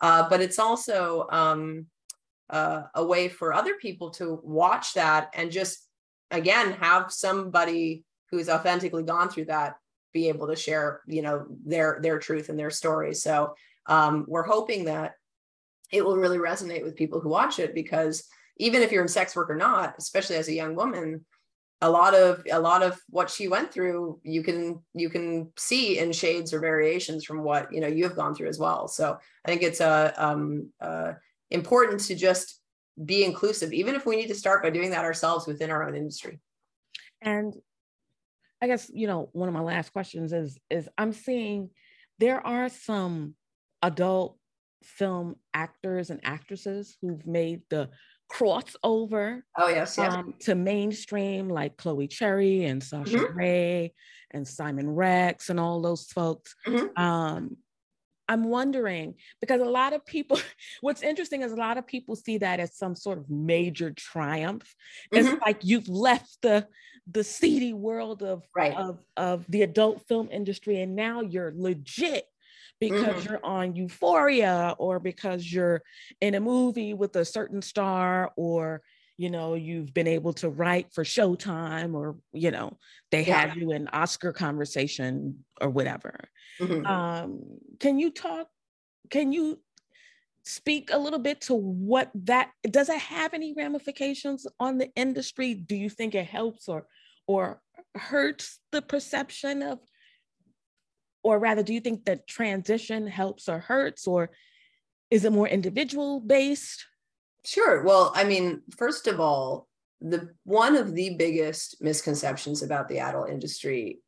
Uh, 0.00 0.28
but 0.28 0.40
it's 0.40 0.58
also 0.58 1.26
um, 1.30 1.86
uh, 2.48 2.82
a 2.94 3.04
way 3.04 3.28
for 3.28 3.52
other 3.52 3.74
people 3.74 4.10
to 4.10 4.40
watch 4.42 4.94
that 4.94 5.30
and 5.34 5.50
just 5.50 5.86
again 6.30 6.72
have 6.72 7.12
somebody 7.12 8.04
who's 8.30 8.48
authentically 8.48 9.02
gone 9.02 9.28
through 9.28 9.44
that 9.44 9.74
be 10.12 10.28
able 10.28 10.46
to 10.48 10.56
share 10.56 11.00
you 11.06 11.22
know 11.22 11.46
their 11.64 11.98
their 12.02 12.18
truth 12.18 12.48
and 12.48 12.58
their 12.58 12.70
story. 12.70 13.14
So 13.14 13.54
um, 13.86 14.24
we're 14.28 14.42
hoping 14.42 14.84
that 14.84 15.14
it 15.92 16.04
will 16.04 16.16
really 16.16 16.38
resonate 16.38 16.84
with 16.84 16.96
people 16.96 17.20
who 17.20 17.28
watch 17.28 17.58
it 17.58 17.74
because 17.74 18.24
even 18.56 18.82
if 18.82 18.92
you're 18.92 19.02
in 19.02 19.08
sex 19.08 19.34
work 19.34 19.50
or 19.50 19.56
not 19.56 19.94
especially 19.98 20.36
as 20.36 20.48
a 20.48 20.54
young 20.54 20.74
woman 20.74 21.24
a 21.82 21.90
lot 21.90 22.14
of 22.14 22.44
a 22.50 22.60
lot 22.60 22.82
of 22.82 23.00
what 23.08 23.30
she 23.30 23.48
went 23.48 23.72
through 23.72 24.20
you 24.22 24.42
can 24.42 24.80
you 24.94 25.08
can 25.08 25.50
see 25.56 25.98
in 25.98 26.12
shades 26.12 26.52
or 26.52 26.60
variations 26.60 27.24
from 27.24 27.42
what 27.42 27.72
you 27.72 27.80
know 27.80 27.86
you 27.86 28.04
have 28.04 28.16
gone 28.16 28.34
through 28.34 28.48
as 28.48 28.58
well. 28.58 28.88
So 28.88 29.18
i 29.44 29.48
think 29.48 29.62
it's 29.62 29.80
uh, 29.80 30.12
um, 30.16 30.70
uh, 30.80 31.12
important 31.50 32.00
to 32.00 32.14
just 32.14 32.60
be 33.02 33.24
inclusive 33.24 33.72
even 33.72 33.94
if 33.94 34.04
we 34.04 34.16
need 34.16 34.28
to 34.28 34.34
start 34.34 34.62
by 34.62 34.70
doing 34.70 34.90
that 34.90 35.04
ourselves 35.04 35.46
within 35.46 35.70
our 35.70 35.86
own 35.86 35.96
industry. 35.96 36.38
And 37.22 37.54
I 38.60 38.66
guess 38.66 38.90
you 38.92 39.06
know 39.06 39.30
one 39.32 39.48
of 39.48 39.54
my 39.54 39.62
last 39.62 39.92
questions 39.92 40.32
is 40.32 40.58
is 40.70 40.88
I'm 40.98 41.12
seeing 41.12 41.70
there 42.18 42.46
are 42.46 42.68
some 42.68 43.34
adult 43.82 44.36
film 44.82 45.36
actors 45.54 46.10
and 46.10 46.20
actresses 46.24 46.96
who've 47.00 47.26
made 47.26 47.62
the 47.70 47.88
crossover 48.30 49.42
oh 49.58 49.68
yes, 49.68 49.96
yes. 49.98 50.14
Um, 50.14 50.34
to 50.40 50.54
mainstream 50.54 51.48
like 51.48 51.76
chloe 51.76 52.06
cherry 52.06 52.64
and 52.64 52.82
sasha 52.82 53.16
mm-hmm. 53.16 53.32
Grey 53.32 53.92
and 54.30 54.46
simon 54.46 54.88
rex 54.90 55.50
and 55.50 55.58
all 55.58 55.82
those 55.82 56.04
folks 56.06 56.54
mm-hmm. 56.66 57.02
um, 57.02 57.56
I'm 58.30 58.44
wondering 58.44 59.16
because 59.40 59.60
a 59.60 59.64
lot 59.64 59.92
of 59.92 60.06
people, 60.06 60.38
what's 60.82 61.02
interesting 61.02 61.42
is 61.42 61.50
a 61.50 61.56
lot 61.56 61.78
of 61.78 61.86
people 61.86 62.14
see 62.14 62.38
that 62.38 62.60
as 62.60 62.76
some 62.76 62.94
sort 62.94 63.18
of 63.18 63.28
major 63.28 63.90
triumph. 63.90 64.72
It's 65.10 65.28
Mhm. 65.28 65.40
like 65.40 65.64
you've 65.64 65.88
left 65.88 66.40
the 66.40 66.68
the 67.10 67.24
seedy 67.24 67.72
world 67.72 68.22
of, 68.22 68.46
Right. 68.54 68.76
of 68.76 69.04
of 69.16 69.44
the 69.48 69.62
adult 69.62 70.06
film 70.06 70.28
industry 70.30 70.80
and 70.80 70.94
now 70.94 71.22
you're 71.22 71.52
legit 71.56 72.24
because 72.80 73.24
Mhm. 73.24 73.28
you're 73.28 73.44
on 73.44 73.76
Euphoria 73.76 74.74
or 74.78 74.98
because 74.98 75.52
you're 75.52 75.82
in 76.20 76.34
a 76.34 76.40
movie 76.40 76.94
with 76.94 77.14
a 77.16 77.24
certain 77.24 77.62
star 77.62 78.32
or 78.36 78.82
you 79.18 79.30
know 79.30 79.54
you've 79.54 79.92
been 79.92 80.06
able 80.08 80.32
to 80.32 80.48
write 80.48 80.92
for 80.94 81.04
Showtime 81.04 81.94
or 81.94 82.18
you 82.32 82.50
know 82.50 82.78
they 83.10 83.22
Yeah. 83.22 83.46
have 83.46 83.56
you 83.58 83.70
in 83.72 83.86
Oscar 83.88 84.32
conversation 84.32 85.44
or 85.60 85.68
whatever. 85.70 86.18
Mhm. 86.60 86.86
Um, 86.88 87.58
can 87.78 87.98
you 87.98 88.10
talk? 88.10 88.48
Can 89.10 89.32
you 89.32 89.62
speak 90.44 90.90
a 90.92 90.98
little 90.98 91.18
bit 91.18 91.42
to 91.42 91.54
what 91.54 92.10
that 92.14 92.50
does 92.62 92.88
it 92.88 92.98
have 92.98 93.34
any 93.34 93.52
ramifications 93.54 94.46
on 94.58 94.78
the 94.78 94.90
industry? 94.96 95.54
Do 95.54 95.76
you 95.76 95.90
think 95.90 96.14
it 96.14 96.26
helps 96.26 96.68
or 96.68 96.86
or 97.26 97.62
hurts 97.94 98.60
the 98.72 98.82
perception 98.82 99.62
of, 99.62 99.80
or 101.22 101.38
rather, 101.38 101.62
do 101.62 101.74
you 101.74 101.80
think 101.80 102.04
that 102.04 102.26
transition 102.26 103.06
helps 103.06 103.48
or 103.48 103.58
hurts, 103.58 104.06
or 104.06 104.30
is 105.10 105.24
it 105.24 105.32
more 105.32 105.48
individual 105.48 106.20
based? 106.20 106.86
Sure. 107.44 107.82
Well, 107.82 108.12
I 108.14 108.24
mean, 108.24 108.62
first 108.76 109.06
of 109.06 109.20
all, 109.20 109.68
the 110.00 110.30
one 110.44 110.76
of 110.76 110.94
the 110.94 111.16
biggest 111.16 111.82
misconceptions 111.82 112.62
about 112.62 112.88
the 112.88 113.00
adult 113.00 113.28
industry 113.28 114.00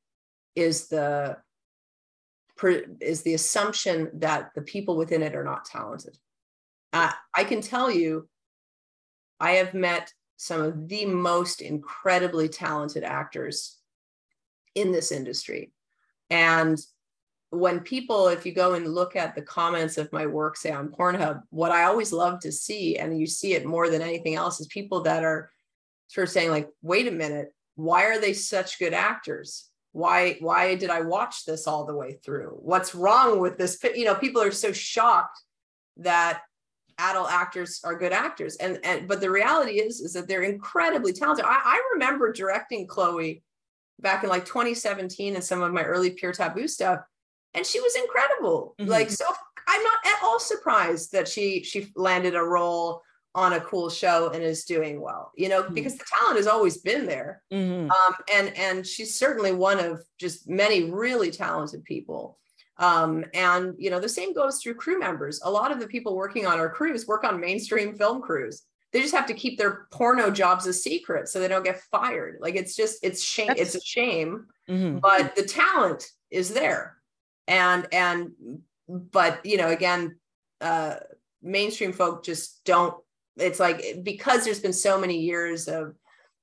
is 0.54 0.88
the 0.88 1.36
is 3.00 3.22
the 3.22 3.34
assumption 3.34 4.08
that 4.14 4.52
the 4.54 4.62
people 4.62 4.96
within 4.96 5.22
it 5.22 5.34
are 5.34 5.44
not 5.44 5.64
talented. 5.64 6.16
Uh, 6.92 7.10
I 7.34 7.44
can 7.44 7.60
tell 7.60 7.90
you, 7.90 8.28
I 9.40 9.52
have 9.52 9.74
met 9.74 10.12
some 10.36 10.60
of 10.60 10.88
the 10.88 11.06
most 11.06 11.60
incredibly 11.60 12.48
talented 12.48 13.02
actors 13.02 13.78
in 14.74 14.92
this 14.92 15.10
industry, 15.10 15.72
and 16.30 16.78
when 17.52 17.80
people, 17.80 18.28
if 18.28 18.46
you 18.46 18.52
go 18.52 18.72
and 18.72 18.94
look 18.94 19.14
at 19.14 19.34
the 19.34 19.42
comments 19.42 19.98
of 19.98 20.10
my 20.10 20.24
work, 20.24 20.56
say 20.56 20.70
on 20.72 20.88
Pornhub, 20.88 21.42
what 21.50 21.70
I 21.70 21.84
always 21.84 22.10
love 22.10 22.40
to 22.40 22.50
see, 22.50 22.96
and 22.96 23.20
you 23.20 23.26
see 23.26 23.52
it 23.52 23.66
more 23.66 23.90
than 23.90 24.00
anything 24.00 24.34
else, 24.34 24.58
is 24.58 24.66
people 24.68 25.02
that 25.02 25.22
are 25.22 25.50
sort 26.08 26.28
of 26.28 26.32
saying, 26.32 26.50
like, 26.50 26.70
wait 26.80 27.06
a 27.06 27.10
minute, 27.10 27.52
why 27.74 28.04
are 28.04 28.18
they 28.18 28.32
such 28.32 28.78
good 28.78 28.94
actors? 28.94 29.68
Why, 29.92 30.38
why 30.40 30.76
did 30.76 30.88
I 30.88 31.02
watch 31.02 31.44
this 31.44 31.66
all 31.66 31.84
the 31.84 31.94
way 31.94 32.18
through? 32.24 32.58
What's 32.62 32.94
wrong 32.94 33.38
with 33.38 33.58
this? 33.58 33.78
You 33.94 34.06
know, 34.06 34.14
people 34.14 34.40
are 34.40 34.50
so 34.50 34.72
shocked 34.72 35.38
that 35.98 36.40
adult 36.98 37.30
actors 37.30 37.82
are 37.84 37.98
good 37.98 38.12
actors. 38.12 38.56
And 38.56 38.78
and 38.82 39.06
but 39.06 39.20
the 39.20 39.30
reality 39.30 39.72
is, 39.72 40.00
is 40.00 40.14
that 40.14 40.26
they're 40.26 40.42
incredibly 40.42 41.12
talented. 41.12 41.44
I, 41.44 41.60
I 41.64 41.82
remember 41.92 42.32
directing 42.32 42.86
Chloe 42.86 43.42
back 44.00 44.22
in 44.24 44.30
like 44.30 44.46
2017 44.46 45.34
and 45.34 45.44
some 45.44 45.60
of 45.60 45.72
my 45.72 45.82
early 45.82 46.10
pure 46.10 46.32
taboo 46.32 46.66
stuff 46.66 47.00
and 47.54 47.66
she 47.66 47.80
was 47.80 47.94
incredible 47.96 48.74
Mhm. 48.78 48.88
like 48.88 49.10
so 49.10 49.24
i'm 49.68 49.82
not 49.82 49.98
at 50.06 50.18
all 50.22 50.38
surprised 50.40 51.12
that 51.12 51.28
she 51.28 51.62
she 51.62 51.92
landed 51.96 52.34
a 52.34 52.42
role 52.42 53.02
on 53.34 53.54
a 53.54 53.60
cool 53.60 53.88
show 53.88 54.28
and 54.30 54.42
is 54.42 54.64
doing 54.64 55.00
well 55.00 55.32
you 55.36 55.48
know 55.48 55.62
Mhm. 55.62 55.74
because 55.74 55.96
the 55.96 56.04
talent 56.04 56.36
has 56.36 56.46
always 56.46 56.78
been 56.78 57.06
there 57.06 57.42
Mhm. 57.52 57.90
um, 57.90 58.14
and 58.32 58.56
and 58.56 58.86
she's 58.86 59.18
certainly 59.18 59.52
one 59.52 59.78
of 59.80 60.02
just 60.18 60.48
many 60.48 60.90
really 60.90 61.30
talented 61.30 61.84
people 61.84 62.38
um, 62.78 63.24
and 63.34 63.74
you 63.78 63.90
know 63.90 64.00
the 64.00 64.08
same 64.08 64.32
goes 64.34 64.60
through 64.60 64.74
crew 64.74 64.98
members 64.98 65.40
a 65.44 65.50
lot 65.50 65.70
of 65.70 65.78
the 65.80 65.86
people 65.86 66.16
working 66.16 66.46
on 66.46 66.58
our 66.58 66.70
crews 66.70 67.06
work 67.06 67.24
on 67.24 67.38
mainstream 67.40 67.96
film 67.96 68.20
crews 68.22 68.62
they 68.92 69.00
just 69.00 69.14
have 69.14 69.26
to 69.26 69.32
keep 69.34 69.56
their 69.56 69.86
porno 69.90 70.30
jobs 70.30 70.66
a 70.66 70.72
secret 70.72 71.26
so 71.28 71.38
they 71.40 71.48
don't 71.48 71.64
get 71.64 71.80
fired 71.90 72.36
like 72.40 72.54
it's 72.56 72.74
just 72.76 72.98
it's 73.02 73.22
shame 73.22 73.54
it's 73.56 73.74
a 73.74 73.80
shame 73.80 74.46
Mhm. 74.68 75.00
but 75.00 75.34
the 75.36 75.44
talent 75.44 76.06
is 76.30 76.52
there 76.52 76.98
and 77.48 77.86
and 77.92 78.32
but 78.88 79.44
you 79.44 79.56
know 79.56 79.68
again 79.68 80.16
uh 80.60 80.96
mainstream 81.42 81.92
folk 81.92 82.24
just 82.24 82.64
don't 82.64 82.94
it's 83.36 83.60
like 83.60 83.82
because 84.02 84.44
there's 84.44 84.60
been 84.60 84.72
so 84.72 84.98
many 85.00 85.20
years 85.20 85.68
of 85.68 85.94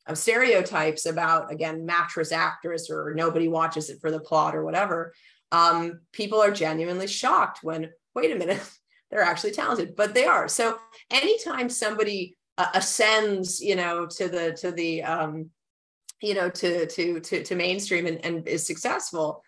of 0.08 0.18
stereotypes 0.18 1.06
about 1.06 1.52
again 1.52 1.86
mattress 1.86 2.32
actress 2.32 2.90
or 2.90 3.14
nobody 3.16 3.48
watches 3.48 3.90
it 3.90 4.00
for 4.02 4.12
the 4.12 4.20
plot 4.20 4.56
or 4.56 4.66
whatever 4.66 5.14
um 5.52 6.02
people 6.12 6.42
are 6.42 6.52
genuinely 6.52 7.08
shocked 7.08 7.60
when 7.62 7.90
wait 8.16 8.32
a 8.32 8.36
minute 8.36 8.62
they're 9.12 9.22
actually 9.22 9.52
talented 9.52 9.96
but 9.96 10.14
they 10.14 10.26
are. 10.26 10.48
So 10.48 10.78
anytime 11.10 11.70
somebody 11.70 12.38
uh, 12.58 12.68
ascends 12.74 13.60
you 13.60 13.76
know 13.76 14.06
to 14.06 14.28
the 14.28 14.54
to 14.62 14.72
the 14.72 15.04
um 15.04 15.50
you 16.22 16.34
know 16.34 16.50
to 16.50 16.86
to 16.86 17.20
to, 17.20 17.44
to 17.44 17.56
mainstream 17.56 18.06
and, 18.06 18.24
and 18.26 18.48
is 18.48 18.68
successful 18.68 19.44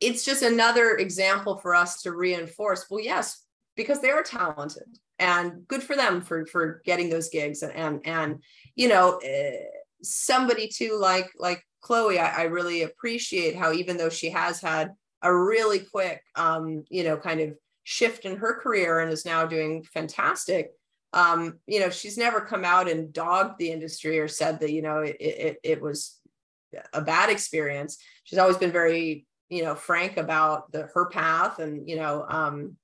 it's 0.00 0.24
just 0.24 0.42
another 0.42 0.96
example 0.96 1.56
for 1.56 1.74
us 1.74 2.02
to 2.02 2.12
reinforce 2.12 2.86
well 2.90 3.00
yes 3.00 3.44
because 3.76 4.00
they 4.00 4.10
are 4.10 4.22
talented 4.22 4.84
and 5.18 5.66
good 5.68 5.82
for 5.82 5.96
them 5.96 6.20
for 6.20 6.46
for 6.46 6.82
getting 6.84 7.08
those 7.08 7.28
gigs 7.28 7.62
and 7.62 7.72
and, 7.74 8.00
and 8.04 8.42
you 8.74 8.88
know 8.88 9.20
uh, 9.20 9.56
somebody 10.02 10.68
too 10.68 10.98
like 11.00 11.30
like 11.38 11.62
chloe 11.80 12.18
I, 12.18 12.42
I 12.42 12.42
really 12.44 12.82
appreciate 12.82 13.56
how 13.56 13.72
even 13.72 13.96
though 13.96 14.10
she 14.10 14.30
has 14.30 14.60
had 14.60 14.90
a 15.22 15.34
really 15.34 15.78
quick 15.78 16.22
um 16.34 16.84
you 16.90 17.04
know 17.04 17.16
kind 17.16 17.40
of 17.40 17.54
shift 17.84 18.24
in 18.24 18.36
her 18.36 18.60
career 18.60 19.00
and 19.00 19.12
is 19.12 19.24
now 19.24 19.46
doing 19.46 19.84
fantastic 19.84 20.70
um 21.12 21.58
you 21.66 21.80
know 21.80 21.90
she's 21.90 22.18
never 22.18 22.40
come 22.40 22.64
out 22.64 22.88
and 22.88 23.12
dogged 23.12 23.58
the 23.58 23.70
industry 23.70 24.18
or 24.18 24.28
said 24.28 24.60
that 24.60 24.72
you 24.72 24.82
know 24.82 24.98
it 24.98 25.16
it, 25.20 25.56
it 25.62 25.82
was 25.82 26.18
a 26.92 27.00
bad 27.00 27.30
experience. 27.30 27.98
She's 28.24 28.38
always 28.38 28.56
been 28.56 28.72
very 28.72 29.26
you 29.48 29.62
know 29.62 29.74
frank 29.74 30.16
about 30.16 30.70
the 30.72 30.88
her 30.94 31.06
path 31.06 31.58
and 31.58 31.88
you 31.88 31.96
know 31.96 32.24
um 32.28 32.76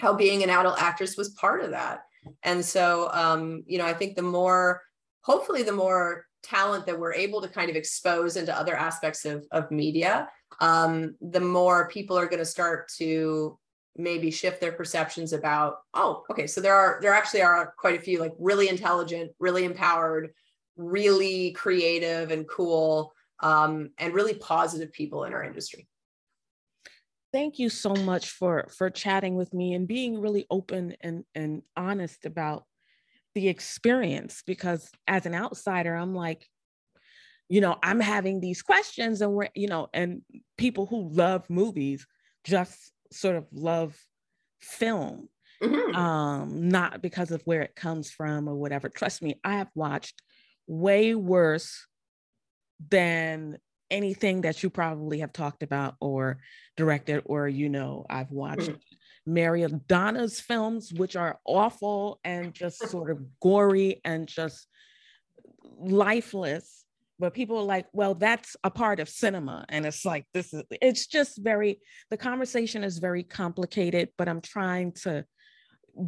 how 0.00 0.12
being 0.12 0.42
an 0.42 0.50
adult 0.50 0.80
actress 0.80 1.16
was 1.16 1.30
part 1.30 1.62
of 1.62 1.70
that. 1.70 2.00
And 2.42 2.64
so 2.64 3.10
um 3.12 3.62
you 3.66 3.78
know 3.78 3.86
i 3.86 3.92
think 3.92 4.16
the 4.16 4.22
more 4.22 4.82
hopefully 5.22 5.62
the 5.62 5.72
more 5.72 6.26
talent 6.42 6.86
that 6.86 6.98
we're 6.98 7.14
able 7.14 7.40
to 7.40 7.48
kind 7.48 7.70
of 7.70 7.76
expose 7.76 8.36
into 8.36 8.56
other 8.56 8.76
aspects 8.76 9.24
of, 9.24 9.44
of 9.50 9.70
media 9.70 10.28
um 10.60 11.14
the 11.20 11.40
more 11.40 11.88
people 11.88 12.18
are 12.18 12.26
going 12.26 12.38
to 12.38 12.44
start 12.44 12.88
to 12.96 13.58
maybe 13.96 14.30
shift 14.30 14.60
their 14.60 14.72
perceptions 14.72 15.32
about 15.32 15.76
oh 15.94 16.24
okay 16.30 16.46
so 16.46 16.60
there 16.60 16.74
are 16.74 16.98
there 17.00 17.12
actually 17.12 17.42
are 17.42 17.74
quite 17.78 17.98
a 17.98 18.02
few 18.02 18.18
like 18.18 18.32
really 18.38 18.68
intelligent 18.68 19.30
really 19.38 19.64
empowered 19.64 20.30
really 20.76 21.52
creative 21.52 22.30
and 22.30 22.48
cool 22.48 23.12
um, 23.40 23.90
and 23.98 24.14
really 24.14 24.34
positive 24.34 24.92
people 24.92 25.24
in 25.24 25.32
our 25.32 25.44
industry 25.44 25.86
thank 27.34 27.58
you 27.58 27.68
so 27.68 27.92
much 27.92 28.30
for 28.30 28.68
for 28.70 28.88
chatting 28.88 29.34
with 29.34 29.52
me 29.52 29.74
and 29.74 29.88
being 29.88 30.20
really 30.20 30.46
open 30.50 30.94
and 31.00 31.24
and 31.34 31.62
honest 31.76 32.24
about 32.26 32.64
the 33.34 33.48
experience 33.48 34.44
because 34.46 34.92
as 35.08 35.26
an 35.26 35.34
outsider 35.34 35.96
i'm 35.96 36.14
like 36.14 36.48
you 37.48 37.60
know 37.60 37.76
i'm 37.82 37.98
having 37.98 38.40
these 38.40 38.62
questions 38.62 39.20
and 39.20 39.32
we're 39.32 39.48
you 39.54 39.66
know 39.66 39.88
and 39.92 40.22
people 40.56 40.86
who 40.86 41.08
love 41.10 41.50
movies 41.50 42.06
just 42.44 42.92
sort 43.12 43.36
of 43.36 43.46
love 43.52 43.98
film 44.60 45.28
Mhm. 45.60 45.94
um 45.94 46.68
not 46.68 47.02
because 47.02 47.32
of 47.32 47.42
where 47.44 47.62
it 47.62 47.74
comes 47.74 48.10
from 48.10 48.48
or 48.48 48.54
whatever 48.54 48.88
trust 48.88 49.22
me 49.22 49.40
i 49.42 49.54
have 49.56 49.70
watched 49.74 50.22
way 50.68 51.14
worse 51.16 51.86
than 52.90 53.58
anything 53.94 54.42
that 54.42 54.62
you 54.62 54.70
probably 54.70 55.20
have 55.20 55.32
talked 55.32 55.62
about 55.62 55.94
or 56.00 56.38
directed 56.76 57.22
or 57.26 57.48
you 57.48 57.68
know 57.68 58.04
i've 58.10 58.30
watched. 58.30 58.70
Mary 59.26 59.66
donna's 59.86 60.38
films 60.40 60.92
which 60.92 61.16
are 61.16 61.38
awful 61.46 62.20
and 62.24 62.52
just 62.52 62.78
sort 62.90 63.10
of 63.10 63.18
gory 63.40 64.00
and 64.04 64.28
just 64.28 64.66
lifeless 65.78 66.84
but 67.18 67.32
people 67.32 67.56
are 67.56 67.62
like 67.62 67.86
well 67.92 68.14
that's 68.14 68.56
a 68.64 68.70
part 68.70 69.00
of 69.00 69.08
cinema 69.08 69.64
and 69.70 69.86
it's 69.86 70.04
like 70.04 70.26
this 70.34 70.52
is 70.52 70.62
it's 70.82 71.06
just 71.06 71.38
very 71.38 71.80
the 72.10 72.16
conversation 72.18 72.84
is 72.84 72.98
very 72.98 73.22
complicated 73.22 74.10
but 74.18 74.28
i'm 74.28 74.42
trying 74.42 74.92
to 74.92 75.24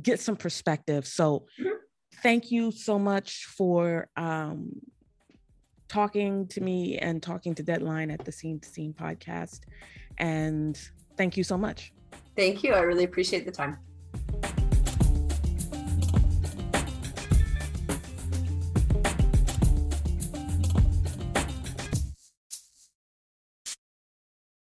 get 0.02 0.20
some 0.20 0.36
perspective. 0.36 1.06
So 1.06 1.46
Mhm. 1.58 1.78
thank 2.22 2.50
you 2.50 2.70
so 2.72 2.98
much 2.98 3.44
for 3.44 4.08
um 4.16 4.80
talking 5.88 6.46
to 6.48 6.60
me 6.60 6.98
and 6.98 7.22
talking 7.22 7.54
to 7.54 7.62
deadline 7.62 8.10
at 8.10 8.24
the 8.24 8.32
scene 8.32 8.60
to 8.60 8.68
scene 8.68 8.92
podcast. 8.92 9.60
And 10.18 10.78
thank 11.16 11.36
you 11.36 11.44
so 11.44 11.56
much. 11.56 11.92
Thank 12.36 12.62
you. 12.62 12.74
I 12.74 12.80
really 12.80 13.04
appreciate 13.04 13.44
the 13.44 13.52
time 13.52 13.78